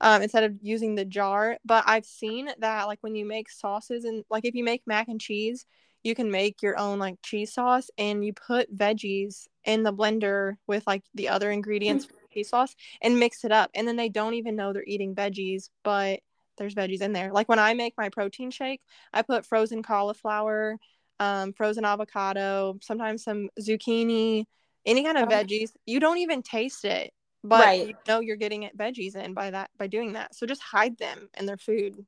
um, 0.00 0.22
instead 0.22 0.42
of 0.44 0.56
using 0.60 0.96
the 0.96 1.04
jar. 1.04 1.58
But 1.64 1.84
I've 1.86 2.04
seen 2.04 2.48
that 2.58 2.86
like 2.88 2.98
when 3.02 3.14
you 3.14 3.24
make 3.24 3.48
sauces 3.50 4.04
and 4.04 4.24
like 4.28 4.44
if 4.44 4.54
you 4.56 4.64
make 4.64 4.82
mac 4.86 5.06
and 5.08 5.20
cheese, 5.20 5.64
you 6.02 6.14
can 6.16 6.30
make 6.30 6.62
your 6.62 6.78
own 6.78 6.98
like 6.98 7.16
cheese 7.22 7.52
sauce 7.52 7.90
and 7.98 8.24
you 8.24 8.32
put 8.32 8.76
veggies 8.76 9.46
in 9.64 9.84
the 9.84 9.92
blender 9.92 10.56
with 10.66 10.84
like 10.86 11.04
the 11.14 11.28
other 11.28 11.50
ingredients 11.50 12.08
sauce 12.42 12.74
and 13.02 13.18
mix 13.18 13.44
it 13.44 13.52
up 13.52 13.70
and 13.74 13.86
then 13.86 13.96
they 13.96 14.08
don't 14.08 14.34
even 14.34 14.56
know 14.56 14.72
they're 14.72 14.84
eating 14.86 15.14
veggies 15.14 15.70
but 15.84 16.20
there's 16.58 16.74
veggies 16.74 17.02
in 17.02 17.12
there. 17.12 17.32
Like 17.32 17.48
when 17.48 17.58
i 17.58 17.74
make 17.74 17.94
my 17.98 18.08
protein 18.08 18.50
shake 18.50 18.80
i 19.12 19.22
put 19.22 19.46
frozen 19.46 19.82
cauliflower 19.82 20.78
um, 21.18 21.52
frozen 21.54 21.84
avocado 21.84 22.78
sometimes 22.82 23.24
some 23.24 23.48
zucchini 23.60 24.44
any 24.84 25.02
kind 25.02 25.18
of 25.18 25.28
veggies. 25.28 25.70
You 25.84 25.98
don't 25.98 26.18
even 26.18 26.42
taste 26.42 26.84
it 26.84 27.12
but 27.46 27.64
right. 27.64 27.88
you 27.88 27.94
know 28.08 28.20
you're 28.20 28.36
getting 28.36 28.64
it 28.64 28.76
veggies 28.76 29.14
in 29.14 29.32
by 29.32 29.50
that 29.50 29.70
by 29.78 29.86
doing 29.86 30.14
that. 30.14 30.34
So 30.34 30.46
just 30.46 30.62
hide 30.62 30.98
them 30.98 31.28
in 31.38 31.46
their 31.46 31.56
food. 31.56 32.04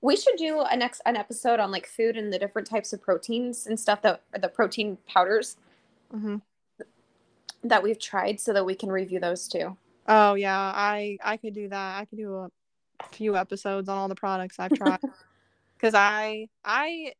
We 0.00 0.16
should 0.16 0.36
do 0.36 0.60
a 0.60 0.76
next 0.76 1.00
an 1.06 1.16
episode 1.16 1.58
on 1.58 1.70
like 1.70 1.86
food 1.86 2.16
and 2.16 2.32
the 2.32 2.38
different 2.38 2.68
types 2.68 2.92
of 2.92 3.02
proteins 3.02 3.66
and 3.66 3.80
stuff 3.80 4.02
that 4.02 4.22
the 4.40 4.48
protein 4.48 4.98
powders. 5.08 5.56
Mm-hmm. 6.14 6.36
That 7.64 7.82
we've 7.82 7.98
tried 7.98 8.40
so 8.40 8.52
that 8.52 8.64
we 8.64 8.74
can 8.74 8.90
review 8.90 9.20
those 9.20 9.48
too. 9.48 9.76
Oh 10.06 10.34
yeah 10.34 10.58
i 10.74 11.18
i 11.22 11.36
could 11.36 11.54
do 11.54 11.68
that. 11.68 12.00
I 12.00 12.04
could 12.04 12.18
do 12.18 12.34
a 12.36 12.48
few 13.12 13.36
episodes 13.36 13.88
on 13.88 13.96
all 13.98 14.08
the 14.08 14.14
products 14.14 14.58
i've 14.58 14.72
tried. 14.72 15.00
Because 15.76 15.94
i 15.94 16.48
i 16.64 17.12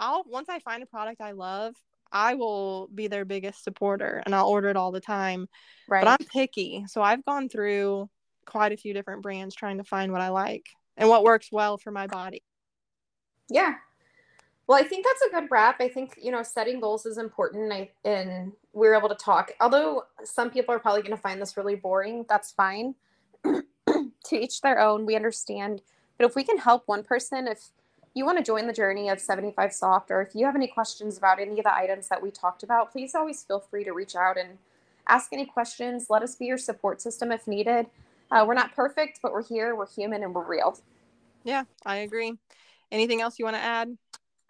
i'll 0.00 0.24
once 0.26 0.48
i 0.48 0.58
find 0.58 0.82
a 0.82 0.86
product 0.86 1.20
i 1.20 1.30
love 1.30 1.76
i 2.10 2.34
will 2.34 2.88
be 2.92 3.06
their 3.06 3.24
biggest 3.24 3.62
supporter 3.62 4.20
and 4.26 4.34
i'll 4.34 4.48
order 4.48 4.68
it 4.68 4.76
all 4.76 4.90
the 4.90 5.00
time. 5.00 5.46
Right. 5.88 6.04
But 6.04 6.10
i'm 6.20 6.26
picky 6.26 6.84
so 6.88 7.02
i've 7.02 7.24
gone 7.24 7.48
through 7.48 8.10
quite 8.46 8.72
a 8.72 8.76
few 8.76 8.92
different 8.94 9.22
brands 9.22 9.54
trying 9.54 9.78
to 9.78 9.84
find 9.84 10.10
what 10.10 10.20
i 10.20 10.30
like 10.30 10.66
and 10.96 11.08
what 11.08 11.22
works 11.22 11.48
well 11.52 11.78
for 11.78 11.92
my 11.92 12.06
body. 12.08 12.42
Yeah. 13.48 13.74
Well, 14.70 14.78
I 14.78 14.84
think 14.84 15.04
that's 15.04 15.22
a 15.22 15.30
good 15.30 15.50
wrap. 15.50 15.80
I 15.80 15.88
think, 15.88 16.16
you 16.22 16.30
know, 16.30 16.44
setting 16.44 16.78
goals 16.78 17.04
is 17.04 17.18
important. 17.18 17.72
I, 17.72 17.90
and 18.04 18.52
we're 18.72 18.96
able 18.96 19.08
to 19.08 19.16
talk. 19.16 19.50
Although 19.60 20.04
some 20.22 20.48
people 20.48 20.72
are 20.72 20.78
probably 20.78 21.02
going 21.02 21.10
to 21.10 21.20
find 21.20 21.42
this 21.42 21.56
really 21.56 21.74
boring, 21.74 22.24
that's 22.28 22.52
fine. 22.52 22.94
to 23.44 23.64
each 24.30 24.60
their 24.60 24.78
own. 24.78 25.06
We 25.06 25.16
understand. 25.16 25.82
But 26.16 26.26
if 26.26 26.36
we 26.36 26.44
can 26.44 26.56
help 26.56 26.84
one 26.86 27.02
person, 27.02 27.48
if 27.48 27.70
you 28.14 28.24
want 28.24 28.38
to 28.38 28.44
join 28.44 28.68
the 28.68 28.72
journey 28.72 29.08
of 29.08 29.18
75 29.18 29.72
Soft, 29.72 30.08
or 30.08 30.22
if 30.22 30.36
you 30.36 30.46
have 30.46 30.54
any 30.54 30.68
questions 30.68 31.18
about 31.18 31.40
any 31.40 31.58
of 31.58 31.64
the 31.64 31.74
items 31.74 32.06
that 32.06 32.22
we 32.22 32.30
talked 32.30 32.62
about, 32.62 32.92
please 32.92 33.16
always 33.16 33.42
feel 33.42 33.58
free 33.58 33.82
to 33.82 33.90
reach 33.90 34.14
out 34.14 34.38
and 34.38 34.50
ask 35.08 35.32
any 35.32 35.46
questions. 35.46 36.06
Let 36.08 36.22
us 36.22 36.36
be 36.36 36.46
your 36.46 36.58
support 36.58 37.02
system 37.02 37.32
if 37.32 37.48
needed. 37.48 37.86
Uh, 38.30 38.44
we're 38.46 38.54
not 38.54 38.76
perfect, 38.76 39.18
but 39.20 39.32
we're 39.32 39.42
here, 39.42 39.74
we're 39.74 39.88
human, 39.88 40.22
and 40.22 40.32
we're 40.32 40.46
real. 40.46 40.78
Yeah, 41.42 41.64
I 41.84 41.96
agree. 41.96 42.34
Anything 42.92 43.20
else 43.20 43.36
you 43.36 43.44
want 43.44 43.56
to 43.56 43.62
add? 43.62 43.96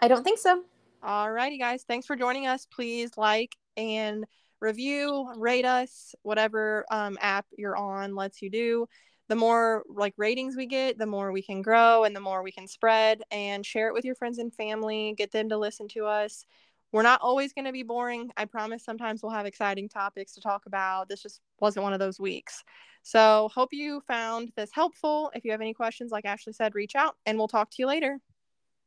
I 0.01 0.09
don't 0.09 0.25
think 0.25 0.39
so. 0.39 0.63
All 1.03 1.31
righty, 1.31 1.59
guys. 1.59 1.85
Thanks 1.85 2.07
for 2.07 2.17
joining 2.17 2.47
us. 2.47 2.67
Please 2.67 3.17
like 3.17 3.57
and 3.77 4.25
review, 4.61 5.31
rate 5.37 5.65
us, 5.65 6.15
whatever 6.23 6.85
um, 6.91 7.19
app 7.21 7.47
you're 7.57 7.77
on 7.77 8.15
lets 8.15 8.43
you 8.43 8.51
do. 8.51 8.87
The 9.29 9.37
more 9.37 9.85
like 9.89 10.15
ratings 10.17 10.57
we 10.57 10.67
get, 10.67 10.99
the 10.99 11.07
more 11.07 11.33
we 11.33 11.43
can 11.43 11.63
grow 11.63 12.05
and 12.05 12.15
the 12.17 12.21
more 12.21 12.43
we 12.43 12.51
can 12.51 12.67
spread 12.67 13.23
and 13.31 13.65
share 13.65 13.89
it 13.89 13.95
with 13.95 14.05
your 14.05 14.17
friends 14.17 14.39
and 14.39 14.53
family. 14.53 15.15
Get 15.17 15.31
them 15.31 15.49
to 15.51 15.57
listen 15.57 15.87
to 15.89 16.07
us. 16.07 16.45
We're 16.93 17.03
not 17.03 17.21
always 17.23 17.53
going 17.53 17.67
to 17.67 17.73
be 17.73 17.85
boring. 17.85 18.31
I 18.37 18.45
promise 18.47 18.85
sometimes 18.85 19.23
we'll 19.23 19.31
have 19.33 19.47
exciting 19.47 19.89
topics 19.89 20.33
to 20.35 20.41
talk 20.41 20.67
about. 20.67 21.09
This 21.09 21.23
just 21.23 21.41
wasn't 21.61 21.85
one 21.85 21.93
of 21.93 22.01
those 22.01 22.19
weeks. 22.19 22.65
So, 23.03 23.49
hope 23.55 23.73
you 23.73 24.03
found 24.09 24.51
this 24.57 24.71
helpful. 24.73 25.31
If 25.35 25.45
you 25.45 25.53
have 25.53 25.61
any 25.61 25.73
questions, 25.73 26.11
like 26.11 26.25
Ashley 26.25 26.53
said, 26.53 26.75
reach 26.75 26.97
out 26.97 27.17
and 27.25 27.39
we'll 27.39 27.49
talk 27.49 27.71
to 27.71 27.77
you 27.79 27.87
later. 27.87 28.19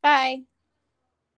Bye. 0.02 0.42